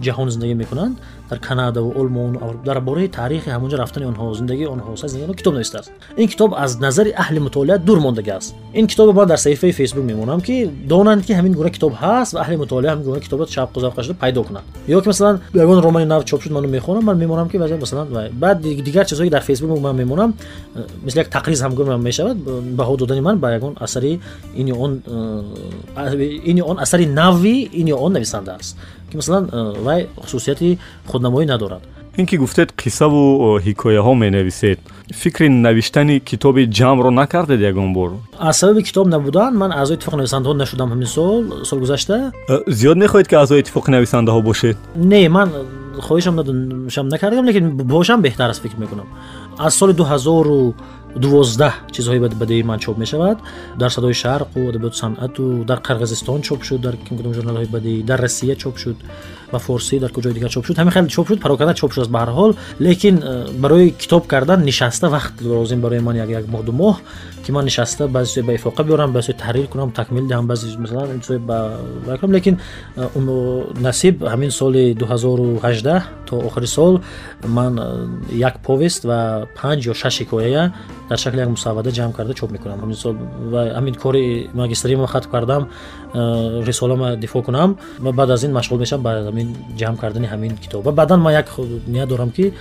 [0.06, 0.96] ҷаҳон зиндагӣ мекунанд
[1.30, 5.54] дар канадаву олмону дар бораи таърихи ҳамонҷо рафтани онҳо зиндагии онҳо саи зиндагии онҳо китоб
[5.54, 5.90] навистааст
[6.22, 10.40] ин китоб аз назари аҳли мутолиа дур мондагааст ин китобро ман дар саҳифаи фейсбук мемонам
[10.46, 10.54] ки
[10.92, 14.14] донанд ки ҳамин гуна китоб ҳаст ва аҳли мутолиа ҳамин гуна китобро шавқу завқа шуда
[14.22, 17.56] пайдо кунанд ё ки масалан ягон романи нав чоп шуд ману мехонам ман мемонам ки
[17.84, 18.08] масалан
[18.44, 20.30] баъд ди- дигар чизҳое дар фейсбук ман мемонам
[20.76, 22.36] э, мисли як тақриз ҳам гуна мешавад
[22.78, 24.20] баҳо додани ман ба ягон асари
[24.60, 24.92] ин ё он
[25.96, 28.76] э, ин ё он асари нави ин ё он нависанда аст
[29.10, 31.82] ки масалан э, вай хусусияти худнамоӣ надорад.
[32.16, 34.78] Ин ки гуфтед қиссаву ҳикояҳо менависед.
[35.12, 38.10] Фикри навиштани китоби ҷамъро накардед ягон бор?
[38.38, 42.32] Аз сабаби китоб набудан ман аъзои иттифоқи нависандаҳо нашудам ҳамин сол соли гузашта.
[42.48, 44.76] Э, зиёд мехоҳед ки аъзои иттифоқи нависандаҳо бошед?
[44.96, 45.48] Не ман
[46.00, 46.34] хоҳишам
[47.14, 49.06] накардам лекин бошам беҳтар аст фикр мекунам.
[49.58, 50.74] Аз соли дуҳазору
[51.16, 53.38] дувоздаҳ чизҳои бадеи ман чоп мешавад
[53.78, 58.56] дар садои шарқу адабиёту санъату дар қирғизистон чоп шуд дар кадом журналҳои бадеӣ дар россия
[58.56, 58.96] чоп шуд
[59.52, 62.10] ба форсӣ дар куҷои дигар чоп шуд ҳамин хеле чоп шуд пароканда чоп шуд аст
[62.10, 66.46] ба ҳар ҳол лекин э, барои китоб кардан нишаста вақт лозим барои ман як як
[66.46, 66.96] моҳ ду моҳ
[67.44, 71.20] ки ман нишаста баъзе чизои ба ифоқа биёрам баъзе таҳрир кунам такмил диҳам баъзе масалан
[71.20, 71.80] чизои ба
[72.20, 72.58] кунам лекин
[73.80, 77.00] насиб ҳамин соли 2018 то охири сол
[77.46, 77.80] ман
[78.30, 80.72] як повест ва панҷ ё шаш ҳикояя
[81.08, 82.78] дар шакли як мусаввада ҷамъ карда чоп мекунам.
[82.80, 83.14] Ҳамин сол
[83.52, 85.68] ва ҳамин кори магистрима хатм кардам
[86.68, 87.76] рисолама дифоъ кунам.
[88.00, 89.48] Ва баъд аз ин машғул мешавам ба ҳамин
[89.80, 91.48] ҷамъ кардани ҳамин китоб ва баъдан ман як
[91.86, 92.52] ният дорам ки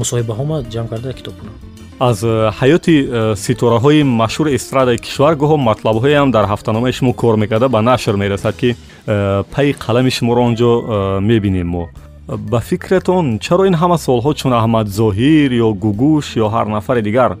[0.00, 1.54] мусоҳибаҳома ҷамъ карда китоб кунам
[1.98, 7.68] аз э, ҳаёти э, ситораҳои машҳури эстрадаи кишвар гоҳо матлабҳоям дар ҳафтаномаи шумо кор мекарда
[7.68, 8.76] ба нашр мерасад ки
[9.06, 11.88] э, пайи қалами шуморо он ҷо э, мебинем мо.
[12.28, 17.38] Ба фикратон чаро ин ҳама солҳо чун аҳмад зоҳир ё гугуш ё ҳар нафари дигар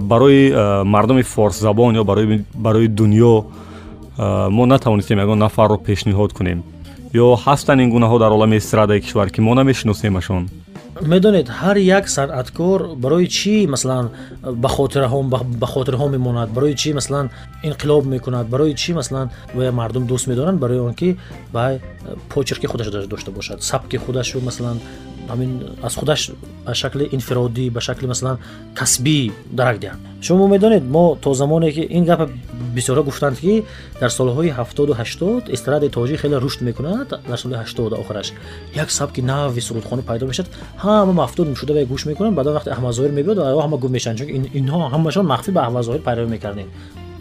[0.00, 0.52] барои
[0.84, 2.04] мардуми форсзабон ё
[2.54, 3.44] барои дунё
[4.56, 6.62] мо натавонистем ягон нафарро пешниҳод кунем.
[7.14, 10.48] Ё ҳастанд ин гунаҳо дар олами эстрадаи кишвар ки мо намешиносемашон
[11.02, 14.10] медонед ҳар як санъаткор барои чӣ масалан
[14.62, 17.30] ба хотираҳо ба- хотирҳо мемонад барои чӣ масалан
[17.68, 21.18] инқилоб мекунад барои чӣ масалан ва мардум дӯст медоранд барои он ки
[21.52, 21.78] ба
[22.28, 24.80] почерки худаш дош- дошта бошад сабки худашу масалан
[25.30, 25.50] ҳамин
[25.82, 26.30] аз худаш
[26.66, 28.36] ба шакли инфиродӣ ба шакли масалан
[28.78, 32.24] касбӣ дарак диҳад шумо медонед мо то замоне ки ин гапа
[32.76, 33.64] бисёрҳо гуфтанд ки
[34.00, 38.28] дар солҳои ҳафтоду ҳаштод эстрадаи тоҷик хеле рушд мекунад дар соли ҳаштод охираш
[38.82, 40.46] як сабки нави сурудхонӣ пайдо мешад
[40.84, 44.50] ҳама мафтун шуда вай гӯш мекунанд баъдан вақти аҳмадзоҳир мебиёд ҳама гум мешаванд чунки ин-
[44.60, 46.68] инҳо ҳамашон махфӣ ба аҳмадзоҳир пайравӣ мекардем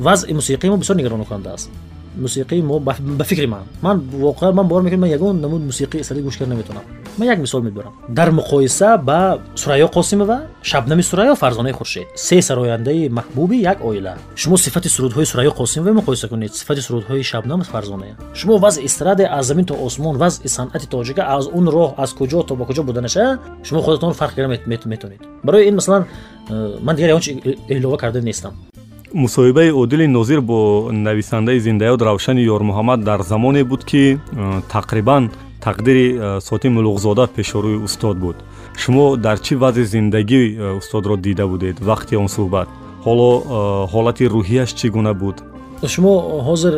[0.06, 1.70] вазъи мусиқии мо бисёр нигаронкунанда аст
[2.16, 3.64] мусиқии мо ба фикри ман.
[3.82, 6.84] Ман воқеан ман бовар мекунам ман ягон намуд мусиқии эстрадӣ гӯш карда наметавонам
[7.18, 13.10] ман як мисол мебарам дар муқоиса ба сурайё қосимова шабнами сурайё фарзонаи хуршед се сарояндаи
[13.10, 14.16] маҳбуби як оила.
[14.36, 16.56] Шумо сифати сурудҳои сурайё қосимова муқоиса кунед.
[16.56, 21.48] Сифати сурудҳои шабнам фарзоная шумо вазъи эстрадаи аз замин то осмон вазъи санъати тоҷика аз
[21.54, 25.22] он роҳ аз куҷо то ба куҷо буданаша шумо худатон фарқ карда мет- мет- метавонед
[25.44, 26.06] барои ин масалан
[26.50, 27.32] э, ман дигар ягон чи
[27.70, 28.54] илова карда нестам
[29.14, 35.32] мусоҳибаи одили нозир бо нависандаи зиндаёд равшани ёрмуҳаммад дар замоне буд ки э, тақрибан
[35.62, 38.36] тақдири э, соти мулуғзода пешорӯи устод буд.
[38.78, 42.68] Шумо дар чӣ вазъи зиндагӣ э, устодро дида будед вақти он суҳбат?
[43.06, 45.36] Ҳоло ҳолати рӯҳияш чӣ гуна буд?
[45.86, 46.14] Шумо
[46.48, 46.74] ҳозир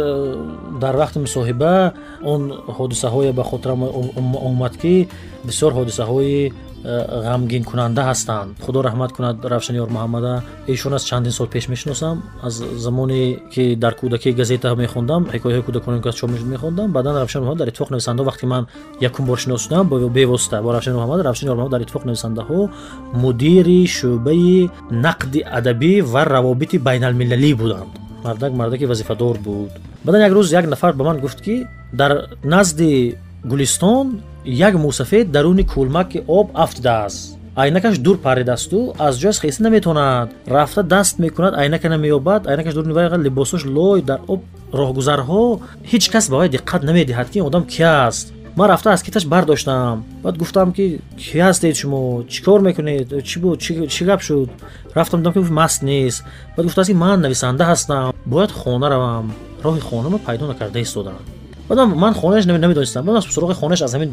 [0.81, 2.41] дар вақти мусоҳиба он
[2.77, 5.07] ҳодисаҳое ба хотирам ом- ом- омад ки
[5.43, 6.51] бисёр ҳодисаҳои
[6.83, 12.53] ғамгинкунанда ҳастанд худо раҳмат кунад равшаниёр муҳаммада эшон аз чандин сол пеш мешиносам аз
[12.85, 17.59] замоне ки дар кӯдакӣ газета мехондам ҳикояҳои кӯдакони ки аз чоп мехондам баъдан равшани муҳаммад
[17.59, 18.67] дар иттифоқ нависанда вақти ман
[19.01, 22.69] якум бор шинос шудам бевосита бо равшани муҳаммад равшаниёр муҳаммад дар иттифоқ нависандаҳо
[23.13, 27.91] мудири шӯъбаи нақди адабӣ ва равобити байналмилалӣ буданд
[28.23, 29.71] мардак мардаки вазифадор буд
[30.03, 32.11] баъдан як рӯз як нафар ба ман гуфт ки дар
[32.43, 37.37] назди гулистон як мусафед даруни кӯлмаки об афтидааст.
[37.55, 42.47] Айнакаш дур паридасту аз ҷояш хиста наметавонад рафта даст мекунад айнака намеёбад.
[42.47, 44.41] Айнакаш дур вай либосош лой дар об
[44.73, 45.59] роҳгузарҳо.
[45.91, 48.33] Ҳеҷ кас ба вай диққат намедиҳад ки ин одам ки аст?
[48.55, 50.05] Ман рафта аз киташ бардоштам.
[50.23, 52.23] Баъд гуфтам ки ки ҳастед шумо?
[52.31, 53.07] Чӣ кор мекунед?
[53.29, 53.59] Чӣ буд
[53.93, 54.49] чӣ гап шуд?
[54.95, 56.23] Рафтам дидам ки маст нест
[56.55, 58.13] баъд гуфтааст ки ман нависанда ҳастам.
[58.25, 59.33] Бояд хона равам.
[59.63, 63.05] Роҳи хонама пайдо накарда истодам баъдам ман хонааш нами- намедонистам.
[63.05, 64.11] Баъд аз суроғи хонааш аз ҳамин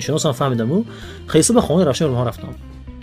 [0.00, 0.84] шиносам фаҳмидаму.
[1.32, 2.54] Хиста ба хонаи равшани ҳон рафтам.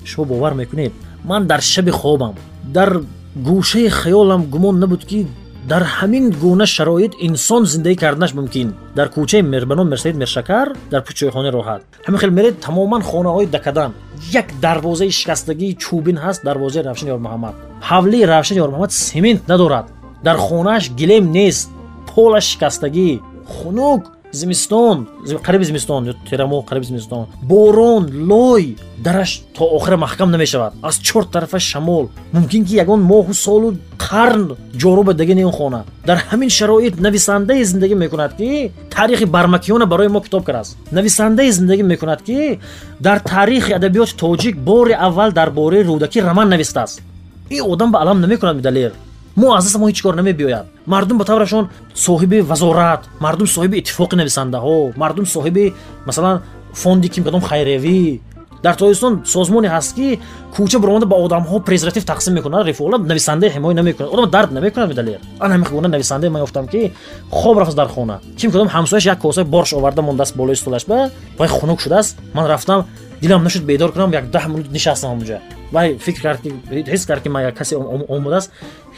[0.05, 0.93] Шумо бовар мекунед.
[1.23, 3.01] Ман дар шаби хобам дар
[3.47, 5.27] гӯшаи хаёлам гумон набуд ки
[5.67, 8.73] дар ҳамин гуна шароит инсон зиндагӣ карданаш мумкин.
[8.95, 11.81] Дар кӯчаи Мер- ба ном мерсаид мершакар дар чойхонаи роҳат.
[12.05, 13.91] Ҳамин хел меред тамоман хонаҳои дакадан.
[14.31, 17.53] Як дарвозаи шикастагии чӯбин ҳаст дарвозаи равшани ёрмуҳаммад
[17.89, 19.85] ҳавлии равшани ёрмуҳаммад семент надорад.
[20.23, 21.69] Дар хонааш гилем нест.
[22.15, 23.19] Полаш шикастагӣ
[23.57, 24.01] хунук
[24.33, 27.25] зимистон зим- қариби зимистон ё терамоҳ қариби зимистон.
[27.41, 30.73] борон лой дараш то охира маҳкам намешавад.
[30.81, 32.09] аз чор тарафа шамол.
[32.33, 37.63] мумкин ки ягон моҳу солу қарн ҷору ба дагини он хона дар ҳамин шароит нависандаи
[37.63, 42.59] зиндагӣ мекунад ки таърихи бармакиёна барои мо китоб кардаст нависандаи зиндагӣ мекунад ки
[42.99, 47.01] дар таърихи адабиёти тоҷик бори аввал дар бораи рӯдакӣ роман навистааст.
[47.49, 48.91] ин одам ба алам намекунад медалер
[49.35, 50.65] мо аз даст мо ҳеҷ кор намебиёяд.
[50.85, 55.73] Мардум ба таврашон соҳиби вазорат мардум соҳиби иттифоқи нависандаҳо мардум соҳиби
[56.05, 56.41] масалан
[56.73, 58.19] фонди ким кадом хайриявӣ
[58.63, 60.19] дар тобистон созмоне ҳаст ки
[60.55, 64.13] кӯча биромада ба одамҳо презерватив тақсим мекунад рифола нависанда ҳимоя намекунад.
[64.13, 66.93] Одам дард намекунад медалер ан ҳамин гуна нависанда ман ёфтам ки
[67.31, 68.19] хоб рафтаст дар хона.
[68.37, 72.45] Ки мекунам ҳамсояш як косаи борш оварда мондааст болои столаш ба вай хунук шудааст ман
[72.45, 72.85] рафтам
[73.21, 75.39] дилам нашуд бедор кунам як даҳ минут нишастам онҷа
[75.71, 78.51] вай фикр кард ки ҳис кард ки ман як касе омадааст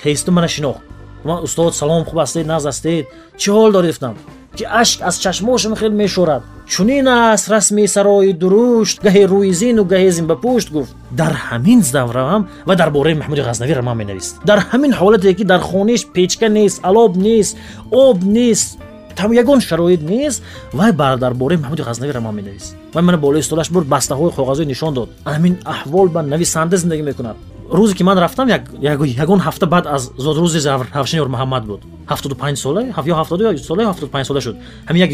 [0.03, 0.81] ҳесту мана шинохт
[1.23, 3.05] ман устод салом хуб ҳастед нағз ҳастед.
[3.37, 4.15] Чӣ ҳол доред гуфтам?
[4.57, 6.43] Ки ашк аз чашмошам хел мешорад.
[6.67, 10.95] Чунин аст расми сарои дурушт гаҳе рӯи зину гаҳе зин ба пушт гуфт.
[11.11, 14.33] Дар ҳамин завраам ва дар бораи маҳмуди ғазнавӣ раман менавист.
[14.45, 17.57] Дар ҳамин ҳолате ки дар хонаиш печка нест алоб нест
[17.91, 18.77] об нест
[19.19, 20.43] ягон шароит нест
[20.73, 22.75] вай дар бораи маҳмуди ғазнавӣ раман менавист.
[22.93, 25.09] Вай мана болои столаш бурд бастаҳои коғазои нишон дод.
[25.25, 27.35] Ҳамин аҳвол ба нависанда зиндагӣ мекунад.
[27.71, 30.59] Рӯзе ки ман рафтам ягон ҳафта баъд аз зодрӯзи
[30.93, 31.81] равшани ормуҳаммад буд.
[32.07, 34.55] ҳафтоду панҷ сола ё ҳафтоду сола ё ҳафтоду панҷ сола шуд.
[34.87, 35.11] Ҳамин як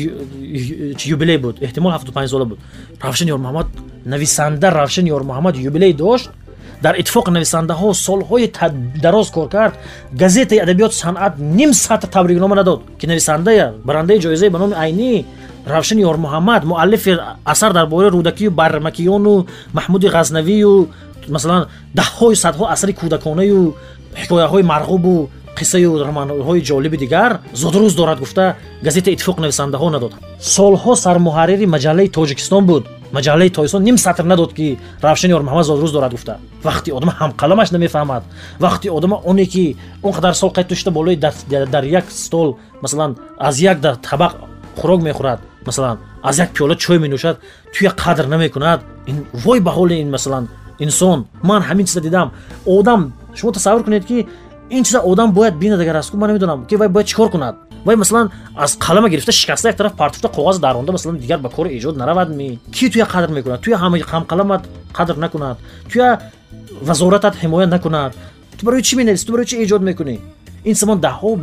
[1.15, 1.55] юбилей буд.
[1.61, 2.59] Эҳтимол ҳафтоду панҷ сола буд.
[3.03, 3.67] Равшани ормуҳаммад
[4.05, 6.29] нависанда равшани ормуҳаммад юбилей дошт
[6.81, 8.51] дар иттифоқи нависандаҳо солҳои
[9.01, 9.73] дароз кор кард
[10.11, 15.25] газетаи адабиёту санъат ним сатр табрикнома надод ки нависандая барандаи ҷоизаи ба номи айнӣ
[15.65, 20.87] равшани ёрмуҳаммад муаллифи асар дар бораи рӯдакию бармакиёну маҳмуди ғазнавию
[21.27, 23.75] масалан даҳҳои садҳо асари кӯдаконаю
[24.21, 28.55] ҳикояҳои марғубу қиссаю романҳои ҷолиби дигар зодрӯз дорад гуфта
[28.87, 30.13] газетаи иттифоқи нависандаҳо надод.
[30.55, 36.11] Солҳо сармуҳаррири маҷаллаи тоҷикистон буд маҷаллаи тоҷикистон ним сатр надод ки равшани ормуҳаммад зодрӯз дорад
[36.11, 36.37] гуфта.
[36.63, 38.23] Вақти одам ҳамкаламаш намефаҳмад.
[38.59, 43.59] Вақти одама оне ки он қадар сол қайд дошта болои дар як стол масалан аз
[43.59, 44.33] як табақ
[44.77, 47.37] хӯрок мехӯрад масалан аз як пиёла чой менӯшад
[47.73, 48.81] туя қадр намекунад.
[49.33, 50.47] Вой ба ҳоли ин масалан
[50.79, 51.27] инсон.
[51.43, 52.31] Ман ҳамин чиза дидам.
[52.65, 54.27] Одам шумо тасаввур кунед ки
[54.69, 57.55] ин чиза одам бояд бинад агар аст ман намедонам ки вай бояд чӣ кор кунад
[57.85, 61.79] вай масалан аз қалама гирифта шикаста як тараф партофта коғаз даронда масалан дигар ба кори
[61.79, 64.63] эҷод наравадми ки туя қадр мекунад туя ҳамқаламат
[64.93, 65.57] қадр накунад
[65.91, 66.19] туя
[66.81, 68.15] вазоратат ҳимоя накунад
[68.57, 70.19] ту барои чӣ менависӣ ту барои чӣ эҷод мекунӣ
[70.65, 71.37] ин самон даҳҳо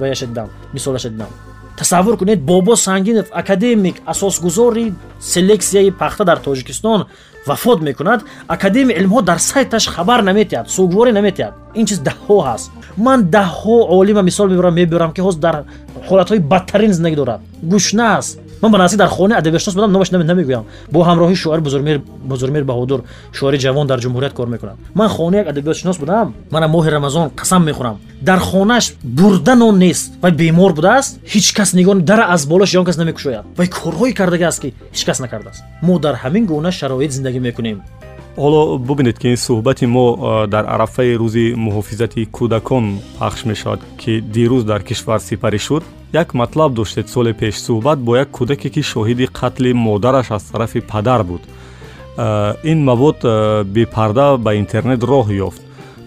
[0.00, 1.28] ваяша дидам мисолаша дидам
[1.76, 7.06] тасаввур кунед бобо сангинов академик асосгузори селексияи пахта дар тоҷикистон
[7.46, 8.24] вафот мекунад.
[8.48, 11.54] Академияи илмҳо дар сайташ хабар наметиҳад сугворӣ наметиҳад.
[11.74, 12.70] Ин чиз даҳҳо ҳаст.
[12.96, 15.56] Ман даҳҳо олима мисол мебарам мебарам ки ҳоз дар
[16.08, 17.40] ҳолатҳои бадтарин зиндагӣ дорад.
[17.62, 20.64] Гушна аст ман ба наздик дар хонаи адабиётшинос будам номаш намегӯям.
[20.90, 21.60] Бо ҳамроҳи шоари
[22.30, 23.00] бузурмир баҳодур
[23.32, 26.34] шоари ҷавон дар ҷумҳурият кор мекунад ман хонаи як адабиётшинос будам.
[26.50, 27.96] Мана моҳи рамазон қасам мехӯрам.
[28.22, 32.84] Дар хонааш бурда нон нест вай бемор будааст ҳеҷ кас нигони дара аз болош ён
[32.84, 33.44] кас намекушояд.
[33.58, 35.62] Вай корҳое кардагӣ аст ки ҳеҷ кас накардааст.
[35.82, 37.82] Мо дар ҳамин гуна шароит зиндагӣ мекунем.
[38.36, 40.06] Ҳоло бубинед ки ин суҳбати мо
[40.54, 42.84] дар арафаи рӯзи муҳофизати кӯдакон
[43.18, 45.82] пахш мешавад ки дирӯз дар кишвар сипарӣ шуд
[46.14, 50.80] як матлаб доштед соли пеш суҳбат бо як кӯдаке ки шоҳиди қатли модараш аз тарафи
[50.80, 51.42] падар буд.
[52.62, 53.18] Ин мавод
[53.74, 55.60] бепарда ба интернет роҳ ёфт.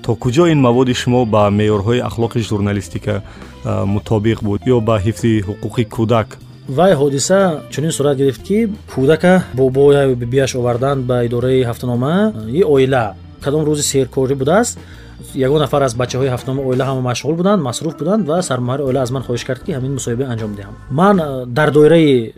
[0.04, 3.14] То куҷо ин маводи шумо ба меъёрҳои ахлоқи журналистика
[3.66, 6.28] мутобиқ буд ё ба ҳифзи ҳуқуқи кӯдак?
[6.78, 7.40] Вай ҳодиса
[7.72, 8.58] чунин сурат гирифт ки
[8.92, 13.06] кӯдака бобоя бибияш оварданд ба идораи ҳафтанома и оила.
[13.44, 14.80] Кадом рӯзи серкорӣ будааст
[15.38, 19.12] ягон нафар аз бачаҳои ҳафтанома оила ҳама машғул буданд масруф буданд ва сармуҳари оила аз
[19.12, 20.74] ман хоҳиш кард ки ҳамин мусоҳиба анҷом диҳам.
[20.92, 21.16] Ман
[21.58, 22.34] дар доираи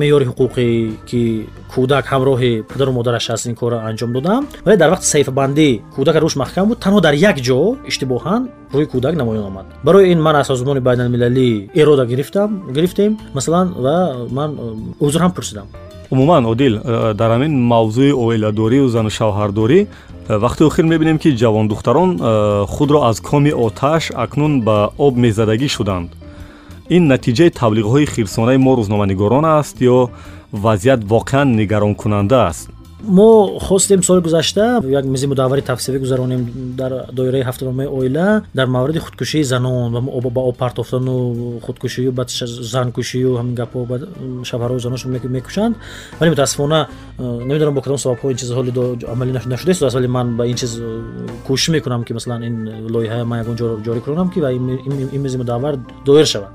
[0.00, 0.66] меъёри ҳуқуқӣ
[1.08, 1.22] ки
[1.74, 6.34] кӯдак ҳамроҳи падару модараш аст ин корро анҷом додам вале дар вақти саҳифабандӣ кӯдака рӯш
[6.42, 7.58] маҳкам буд танҳо дар як ҷо
[7.90, 8.42] иштибоҳан
[8.74, 9.66] рӯи кӯдак намоён омад.
[9.86, 11.48] Барои ин ман аз созмони байналмилалӣ
[11.80, 13.96] ирода гирифтам гирифтем масалан ва
[14.30, 14.50] ман
[15.00, 15.66] узр ҳам пурсидам.
[16.10, 16.74] Умуман одил
[17.20, 19.80] дар ҳамин мавзӯи оиладорию зану шавҳардорӣ
[20.38, 26.10] вақти охир мебинем ки ҷавондухтарон э, худро аз коми оташ акнун ба об мезадагӣ шуданд.
[26.88, 30.10] Ин натиҷаи таблиғҳои хирсонаи мо рӯзноманигорон аст ё
[30.52, 32.70] вазъият воқеан нигаронкунанда аст
[33.02, 38.98] мо хостем соли гузашта як мизи мудаввари тавсевӣ гузаронем дар доираи ҳафтаномаи оила дар мавриди
[38.98, 43.98] худкушии занон ба об партофтану худкушию баъд занкушию ҳамин гапҳо ба
[44.44, 45.76] шавҳарҳои заноншон мекушанд.
[46.20, 46.88] Вале мутаассифона
[47.18, 48.70] намедонам бо кадом сабабҳо ин чиз ҳоли
[49.12, 50.80] амалӣ нашудааст вале ман ба ин чиз
[51.46, 55.74] кӯшиш мекунам ки масалан ин лоиҳа ман ягон ҷорӣ кунам ки ин мизи мудаввар
[56.04, 56.50] доир шавад.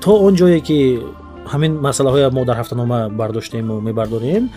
[0.00, 1.00] То он ҷое ки
[1.52, 4.50] ҳамин масъалаҳое мо дар ҳафтанома бардоштему мебардорем.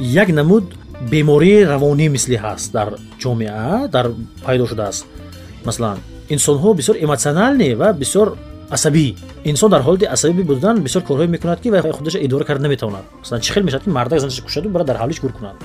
[0.00, 0.64] Як намуд
[1.12, 2.88] бемории равонӣ мисли ҳаст дар
[3.22, 4.06] ҷомеа дар
[4.44, 5.06] пайдо шудааст.
[5.64, 5.98] Масалан
[6.34, 8.28] инсонҳо бисёр эмотсионалне ва бисёр
[8.70, 9.14] асабӣ.
[9.44, 13.40] Инсон дар ҳолати асабӣ будан бисёр корҳое мекунад ки вай худаша идора карда наметавонад масалан
[13.40, 15.56] чӣ хел мешавад ки мардак занаша кушаду бара дар ҳавлиш гур кунад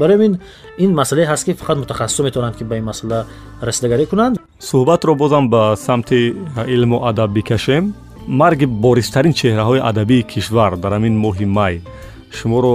[0.00, 0.38] барои ин
[0.78, 3.26] ин масъалае ҳаст ки фақат мутахассисо метавонанд ки ба ин масъала
[3.62, 4.36] расидагарӣ кунанд.
[4.60, 6.34] Суҳбатро бозам ба самти
[6.66, 7.94] илму адаб бикашем
[8.26, 11.80] марги бористарин чеҳраҳои адабии кишвар дар ҳамин моҳи май.
[12.38, 12.74] шуморо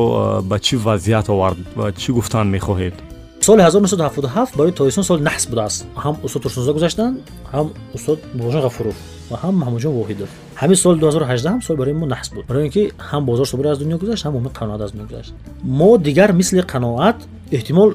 [0.49, 1.57] ба чӣ вазъият овард?
[1.75, 2.93] ва чӣ гуфтан мехоҳед?
[3.41, 5.85] соли 1977 барои тоисон соли наҳс будааст.
[6.03, 7.15] ҳам устод турсунза гузаштанд
[7.53, 8.95] ҳам устод бобоҷон ғафуров
[9.31, 10.29] ва ҳам маҳмудҷон воҳидов.
[10.61, 12.43] ҳамин соли 2018 ҳам соли барои мо наҳс буд.
[12.49, 15.33] барои ин ки ҳам бозор собир аз дунё гузашт ҳам умуми қаноат аз дунё гузашт.
[15.63, 17.17] мо дигар мисли қаноат
[17.57, 17.89] эҳтимол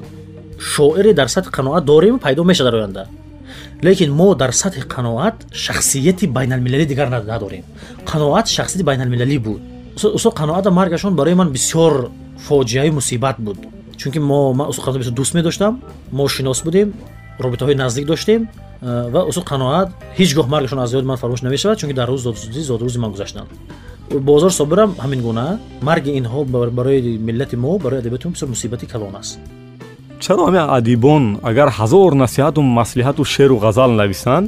[0.73, 3.03] шоире дар сатҳи қаноат дорем пайдо мешавад дар оянда
[3.83, 7.63] лекин мо дар сатҳи қаноат шахсияти байналмилалӣ дигар надорем.
[8.05, 9.61] Қаноат шахсияти байналмилалӣ буд.
[10.17, 12.09] Устод қаноата маргашон барои ман бисёр
[12.47, 13.57] фоҷиаи мусибат буд.
[13.97, 15.81] Чунки мо ман устод қаноат дӯст медоштам
[16.11, 16.93] мо шинос будем
[17.39, 18.49] робитаҳои наздик доштем
[18.81, 22.21] э, ва устод қаноат ҳеҷ гоҳ маргашон аз ёди ман фаромӯш намешавад чунки дар рӯз
[22.27, 23.49] зодсӯзӣ зодрӯзи ман гузаштанд
[24.11, 26.45] бозор собирам ҳамин гуна марги инҳо
[26.77, 29.39] барои миллати мо барои адабиёти мо бисёр мусибати калон аст
[30.23, 34.47] чаро ҳамин адибон агар ҳазор насиҳату маслиҳату шеру ғазал нависанд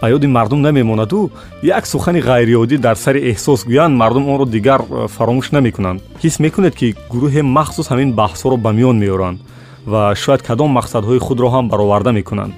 [0.00, 1.30] ба ёди мардум намемонаду
[1.62, 6.00] як сухани ғайриоддӣ дар сари эҳсос гӯянд мардум онро дигар э, фаромӯш намекунанд.
[6.22, 9.38] Ҳис мекунед ки гурӯҳе махсус ҳамин баҳсҳоро ба миён меоранд
[9.86, 12.54] ва шояд кадом мақсадҳои худро ҳам бароварда мекунанд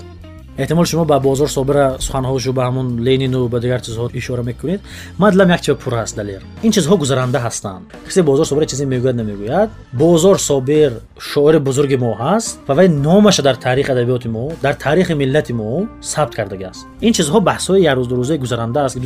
[0.59, 4.81] эҳтимол шумо ба бозор собира суханҳошу ба ҳамун ленину ба дигар чизҳо ишора мекунед.
[5.19, 6.43] Ман дилам як чиз пур аст далер.
[6.63, 7.85] Ин чизҳо гузаранда ҳастанд.
[8.07, 9.69] Касе бозор собира чизе мегӯяд намегӯяд?
[9.93, 15.15] Бозор собир шоири бузурги мо ҳаст ва вай номаша дар таърихи адабиёти мо дар таърихи
[15.15, 18.97] миллати мо сабт кардагааст ин чизҳо баҳсҳои якрӯздурӯзаи гузаранда аст.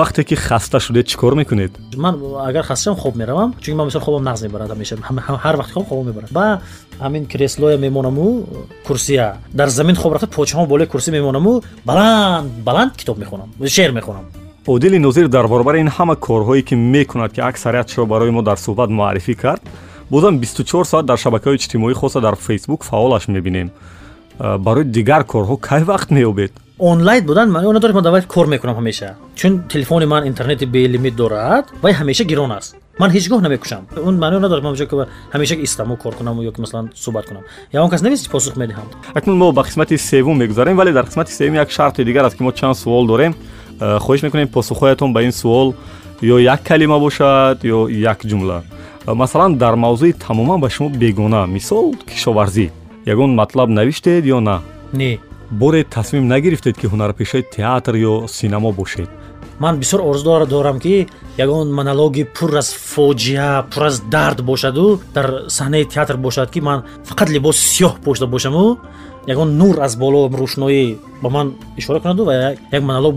[0.00, 1.72] Вақте ки хаста шудед чӣ кор мекунед?
[1.96, 2.14] Ман
[2.48, 3.54] агар хаста шам хоб меравам.
[3.60, 4.96] Чунки ман мисол хобам нағз мебарад ҳамеша.
[5.44, 6.30] Ҳар вақти хоб хобам мебарад.
[6.30, 6.60] Ба
[7.00, 8.44] ҳамин креслоя мемонаму
[8.86, 9.36] курсия.
[9.52, 14.24] Дар замин хоб рафта почаҳон болои курсӣ мемонаму баланд баланд китоб мехонам шеър мехонам.
[14.66, 18.90] Одили нозир дар борбари ин ҳама корҳое ки мекунад ки аксариятшро барои мо дар суҳбат
[18.90, 19.62] муаррифӣ кард
[20.10, 23.70] бозам 24 соат дар шабакаҳои иҷтимоӣ хоса дар фейсбук фаъолаш мебинем.
[24.38, 26.52] Барои дигар корҳо кай вақт меёбед?
[26.78, 29.14] Онлайн будан маъно надорад ман давай кор мекунам ҳамеша.
[29.34, 33.82] Чун телефони ман интернети белимит дорад вай ҳамеша гирон аст ман ҳеҷ гоҳ намекушам.
[34.08, 34.84] Он маъно надорад ман ҷо
[35.34, 37.44] ҳамеша истаму кор кунаму ё ки масалан суҳбат кунам.
[37.72, 38.86] Я он кас навист посух медиҳам.
[39.14, 42.42] Акнун мо ба қисмати севум мегузарем вале дар қисмати севум як шарти дигар аст ки
[42.42, 43.34] мо чанд суол дорем.
[43.80, 45.74] Э, хоҳиш мекунем посухҳоятон ба ин суол
[46.22, 48.62] ё як калима бошад ё як ҷумла.
[49.06, 51.46] Э, масалан дар мавзӯи тамоман ба шумо бегона.
[51.46, 52.70] Мисол кишоварзӣ.
[53.06, 54.62] Ягон матлаб навиштед ё на?
[54.92, 55.20] Не.
[55.50, 59.08] Боре тасмим нагирифтед ки ҳунарпешаи театр ё синамо бошед
[59.58, 65.44] ман бисёр орзу дорам ки ягон монологи пур аз фоҷиа пур аз дард бошаду дар
[65.48, 68.78] саҳнаи театр бошад ки ман фақат либоси сиёҳ пошта бошаму
[69.26, 73.14] ягон нур аз боло рӯшноӣ ба ман ишора кунаду ва як монолог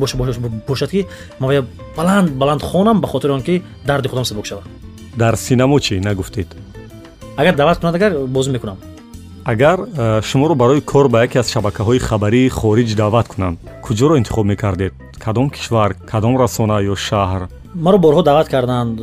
[0.67, 1.05] бошад ки
[1.39, 4.63] ман баланд баланд хонам ба хотири он ки дарди худам сабук шавад.
[5.15, 6.47] Дар синамо чӣ нагуфтед?
[7.37, 8.77] Агар даъват кунад агар бозӣ мекунам.
[9.45, 14.45] Агар э, шуморо барои кор ба яке аз шабакаҳои хабарии хориҷ даъват кунанд куҷоро интихоб
[14.45, 17.41] мекардед кадом кишвар кадом расона ё шаҳр?
[17.75, 18.99] Маро борҳо даъват карданд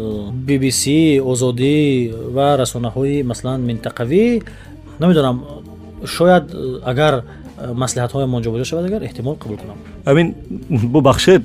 [0.49, 0.83] bbc
[1.33, 1.77] озодӣ
[2.37, 4.43] ва расонаҳои масалан минтақавӣ.
[5.01, 5.37] Намедонам
[6.05, 6.45] шояд
[6.85, 7.15] агар
[7.83, 9.79] маслиҳатҳоям онҷо боҷа шавад агар эҳтимол қабул кунам.
[10.05, 10.35] Амин.
[10.95, 11.45] Бубахшед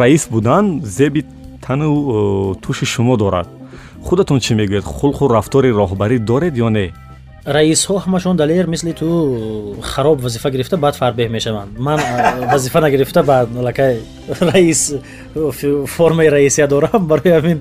[0.00, 0.64] раис будан
[0.98, 1.24] зеби
[1.66, 3.48] тану туши шумо дорад.
[4.06, 4.84] Худатон чӣ мегӯед?
[4.84, 6.86] Хулқу рафтори роҳбарӣ доред ё не
[7.46, 12.00] раисҳо ҳамашон далер мисли ту хароб вазифа гирифта баъд фарбеҳ мешаванд ман
[12.52, 14.00] вазифа нагирифта баъд лакай
[14.40, 14.94] раис
[15.86, 17.58] формаи раисия дорам барои ҳамин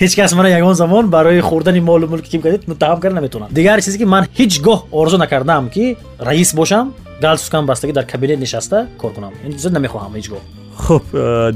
[0.00, 3.78] ҳеҷ кас мана ягон замон барои хӯрдани молу мулки ки кардид муттаҳам карда наметавонад дигар
[3.82, 5.84] чизе ки ман ҳеҷ гоҳ орзу накардам ки
[6.28, 11.02] раис бошам галстукам бастаги дар кабинет нишаста кор кунам ин чиза намехоҳам ҳеҷ гоҳ хуб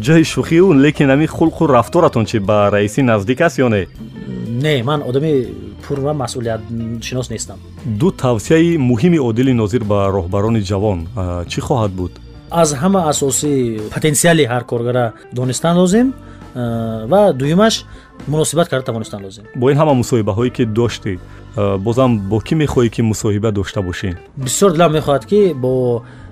[0.06, 3.86] ҷои шӯхиу лекин ҳамин хулқу рафторатон чи ба раисӣ наздик аст ё не?
[4.62, 5.46] Не ман одами
[5.88, 7.58] пур ва масъулиятшинос нестам.
[7.84, 10.98] Ду тавсияи муҳими одили нозир ба роҳбарони ҷавон
[11.50, 12.12] чӣ хоҳад буд?
[12.50, 13.52] Аз ҳама асосӣ
[13.94, 16.14] потенсиали ҳар коргара донистан лозим
[17.12, 17.84] ва дуюмаш
[18.28, 21.18] муносибат карда тавонистан лозим бо ин ҳама мусоҳибаҳое ки доштӣ
[21.86, 24.08] бозам бо кӣ мехоҳӣ ки мусоҳиба дошта бошӣ?
[24.46, 26.25] Бисёр дилам мехоҳад ки бо Э,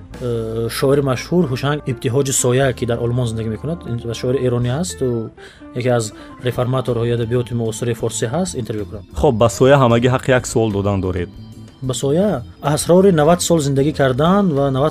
[0.79, 3.79] шоири машҳур ҳушанг ибтиҳоҷи соя ки дар олмон зиндагӣ мекунад
[4.21, 5.31] шоири эронӣ асту
[5.81, 6.05] яке аз
[6.49, 11.01] реформаторҳои адабиёти муосири форсӣ ҳаст интервю кунам хоб ба соя ҳамагӣ ҳаққи як суол додан
[11.01, 11.29] доред.
[11.83, 14.91] Ба соя асрори навад сол зиндагӣ кардан ва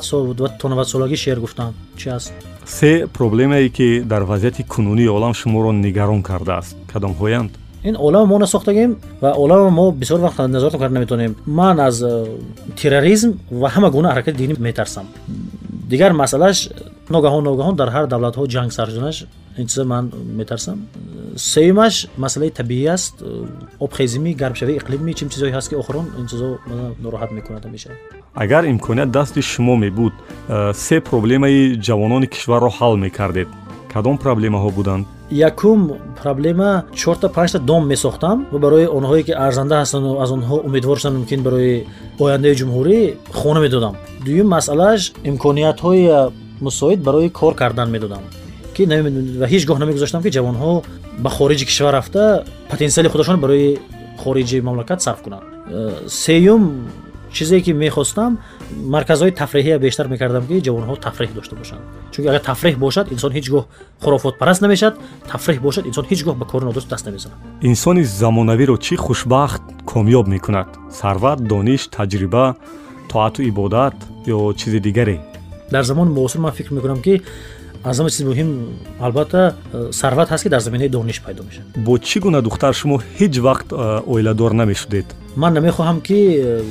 [0.60, 2.34] то навадсолагӣ шеър гуфтан чи аст?
[2.66, 7.52] Се проблемае ки дар вазъияти кунунии олам шуморо нигарон кардааст кадомҳоянд
[7.84, 12.38] ин олама мо насохтагем ва олама мо бисёр вақт назоратам карда наметавонем ман аз э,
[12.76, 15.08] терроризм ва ҳама гуна ҳаракати динӣ метарсам.
[15.90, 16.70] Дигар масъалаш
[17.10, 19.26] ногаҳон ногаҳон дар ҳар давлатҳо ҷанг сар шуданаш
[19.58, 20.78] ин чиза ман метарсам.
[21.36, 23.16] Сеюмаш масъалаи табиӣ аст
[23.80, 26.60] обхезимӣ гармшавии иқлимӣ чим чизое ҳаст ки охирон ин чизо
[27.04, 27.90] нороҳат мекунад ҳамеша.
[28.36, 30.14] Агар имконият дасти шумо мебуд
[30.48, 33.48] э, се проблемаи ҷавонони кишварро ҳал мекардед
[33.94, 35.04] кадом проблемаҳо буданд?
[35.32, 35.80] Якум
[36.22, 41.14] проблема чорта панҷта дом месохтам ва барои онҳое ки арзанда ҳастанду аз онҳо умедвор шудам
[41.18, 41.86] мумкин барои
[42.20, 43.00] ояндаи ҷумҳурӣ
[43.40, 43.96] хона медодам.
[44.26, 46.04] Дуюм масъалаш имкониятҳои
[46.62, 48.24] мусоид барои кор кардан медодам
[48.76, 48.84] ки
[49.42, 50.74] ва ҳеҷ гоҳ намегузоштам ки ҷавонҳо
[51.24, 53.78] ба хориҷи кишвар рафта потенсиали худашон барои
[54.24, 55.44] хориҷи мамлакат сарф кунанд.
[55.70, 56.64] Э, сеюм
[57.34, 58.32] чизе ки мехостам
[58.96, 61.82] марказҳои тафреҳия бештар мекардам ки ҷавонҳо тафреҳ дошта бошанд.
[62.12, 63.64] Чунки агар тафреҳ бошад инсон ҳеҷ гоҳ
[64.04, 64.96] хурофотпараст намешавад
[65.32, 67.38] тафреҳ бошад инсон ҳеҷ гоҳ ба кори нодуруст даст намезанад.
[67.70, 70.70] Инсони замонавиро чӣ хушбахт комёб мекунад?
[71.00, 72.46] Сарват дониш таҷриба
[73.12, 73.96] тоату ибодат
[74.36, 75.18] ё чизи дигаре?
[75.72, 77.22] Дар замони муосир ман фикр мекунам ки
[77.84, 78.50] аз ҳама чизи муҳим
[79.00, 81.68] албатта э, сарват ҳаст ки дар заминаи дониш пайдо мешавад.
[81.76, 85.06] Бо чӣ гуна духтар шумо ҳеҷ вақт э, оиладор намешудед?
[85.36, 86.62] Ман намехоҳам ки э,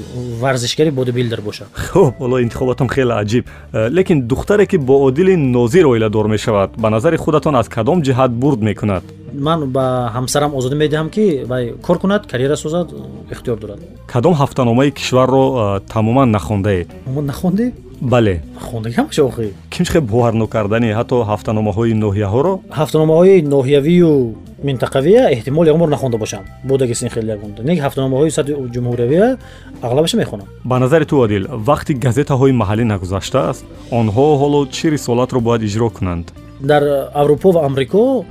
[0.41, 1.67] варзишгари бодибилдер бошам.
[1.75, 3.45] Хуб ҳоло интихоботам хеле аҷиб.
[3.73, 8.61] Лекин духтаре ки бо одили нозир оиладор мешавад ба назари худатон аз кадом ҷиҳат бурд
[8.63, 9.05] мекунад.
[9.35, 12.89] Ман ба ҳамсарам озодӣ медиҳам ки вай кор кунад карьера созад
[13.31, 13.81] ихтиёр дорад.
[14.07, 16.89] Кадом ҳафтаномаи кишварро тамоман нахондаед?
[17.15, 17.73] Мо нахондӣ
[18.03, 18.43] бале.
[18.61, 22.53] Хондагиамша охӣ кимчхе бовар нокардани ҳатто ҳафтаномаҳои ноҳияҳоро?
[22.79, 24.35] Ҳафтаномаҳои ноҳиявию
[24.69, 26.45] минтақавия эҳтимол ягон бор нахонда бошам.
[26.65, 29.39] Будаги син хеле ягон не ҳафтаномаҳои сатҳи ҷумҳуриявия
[29.83, 30.47] аглабаша мехонам?
[30.65, 33.65] Ба назари ту одил вақти газетаҳои маҳаллӣ нагузаштааст
[34.01, 36.27] онҳо ҳоло чӣ рисолатро бояд иҷро кунанд?
[36.61, 36.83] Дар
[37.15, 38.25] аврупо ва амрико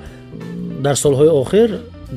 [0.85, 1.69] дар солҳои охир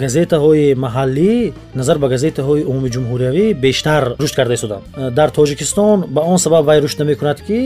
[0.02, 4.84] газетаҳои маҳаллӣ назар ба газетаҳои умуми ҷумҳуриявӣ бештар рушд карда истоданд
[5.18, 7.58] дар тоҷикистон ба он сабаб вай рушд намекунад ки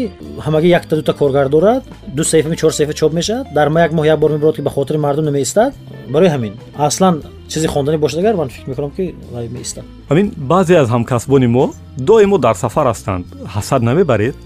[0.46, 1.82] ҳамагӣ якта дута коргар дорад
[2.16, 4.70] ду саҳифами чор саҳифа чоп мешавад дар ма як моҳ як бор мебарод ки ба
[4.70, 5.72] хотири мардум намеистад.
[6.14, 7.14] Барои ҳамин аслан
[7.48, 9.84] чизи хонданӣ бошад агар ман фикр мекунам ки вай меистад.
[10.10, 11.64] Ҳамин баъзе аз ҳамкасбони мо
[11.96, 13.24] доимо дар сафар ҳастанд.
[13.54, 14.36] ҳасад намебаред.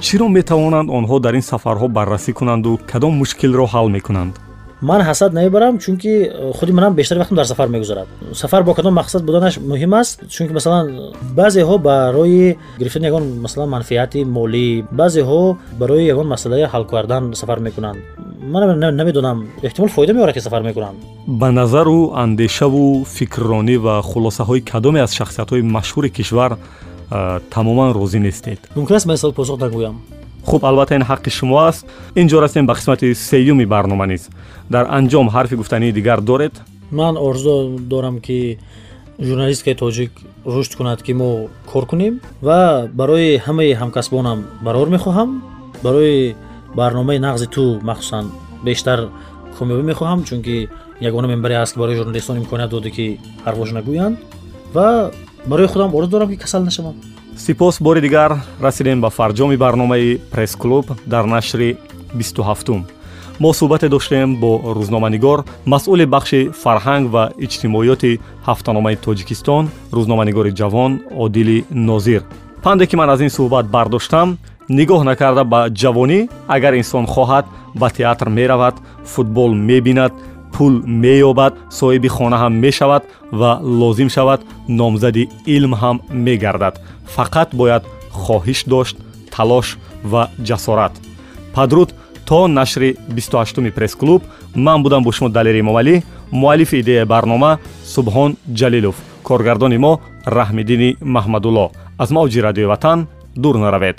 [0.00, 4.34] Чиро метавонанд онҳо дар ин сафарҳо баррасӣ кунанду кадом мушкилро ҳал мекунанд
[4.82, 8.08] ман ҳасад намебарам чунки э, худи манам бештари вақтам дар сафар мегузарад.
[8.32, 10.86] Сафар бо кадом мақсад буданаш муҳим аст чунки масалан
[11.38, 17.98] баъзеҳо барои гирифтани ягон масалан манфиати молӣ баъзеҳо барои ягон масъалаи ҳал кардан сафар мекунанд.
[18.52, 20.98] Ман на- намедонам эҳтимол фоида меорад ки сафар мекунанд.
[21.26, 26.52] Ба назару андешаву фикрронӣ ва хулосаҳои кадоме аз шахсиятҳои машҳури кишвар
[27.10, 28.58] э, тамоман розӣ нестед.
[28.74, 29.96] Мумкин аст ман савол посух нагӯям
[30.44, 31.86] хуб албатта ин ҳаққи шумо аст.
[32.14, 34.28] Инҷо расем ба қисмати сеюми барнома низ.
[34.70, 36.52] Дар анҷом ҳарфи гуфтании дигар доред.
[36.90, 38.58] Ман орзу дорам ки
[39.20, 40.10] журналисткаи тоҷик
[40.46, 45.42] рушд кунад ки мо кор кунем ва барои ҳамаи ҳамкасбонам барор мехоҳам.
[45.82, 46.34] Барои
[46.74, 48.32] барномаи нағзи ту махсусан
[48.64, 49.08] бештар
[49.58, 50.68] комёбӣ мехоҳам чунки
[51.00, 54.16] ягона мембаре ҳаст ки барои журналистон имконият дода ки ҳарфошо нагӯянд
[54.74, 55.10] ва
[55.46, 56.94] барои худам орзу дорам ки касал нашавам
[57.36, 61.76] сипос бори дигар расидем ба фарҷоми барномаи пресс-клуб дар нашри
[62.14, 62.84] 27
[63.40, 69.64] мо суҳбате доштем бо рӯзноманигор масъули бахши фарҳанг ва иҷтимоиёти ҳафтаномаи тоҷикистон
[69.96, 70.92] рӯзноманигори ҷавон
[71.24, 72.22] одили нозир.
[72.62, 74.28] Панде ки ман аз ин суҳбат бардоштам
[74.78, 77.44] нигоҳ накарда ба ҷавонӣ агар инсон хоҳад
[77.80, 78.74] ба театр меравад
[79.12, 80.12] футбол мебинад
[80.54, 80.72] пул
[81.04, 83.02] меёбад соҳиби хона ҳам мешавад
[83.40, 85.96] ва лозим шавад номзади илм ҳам
[86.26, 86.74] мегардад.
[87.16, 87.82] Фақат бояд
[88.24, 88.96] хоҳиш дошт
[89.34, 89.66] талош
[90.12, 90.94] ва ҷасорат.
[91.54, 91.88] Падруд
[92.26, 94.22] то нашри 28 пресс-клуб
[94.54, 97.58] ман будам бо шумо далер эмомалӣ муаллифи идеяи барнома
[97.94, 98.96] субҳон ҷалилов
[99.28, 99.92] коргардони мо
[100.26, 101.66] раҳмиддини маҳмадулло
[102.02, 102.98] аз мавҷи радиои ватан
[103.42, 103.98] дур наравед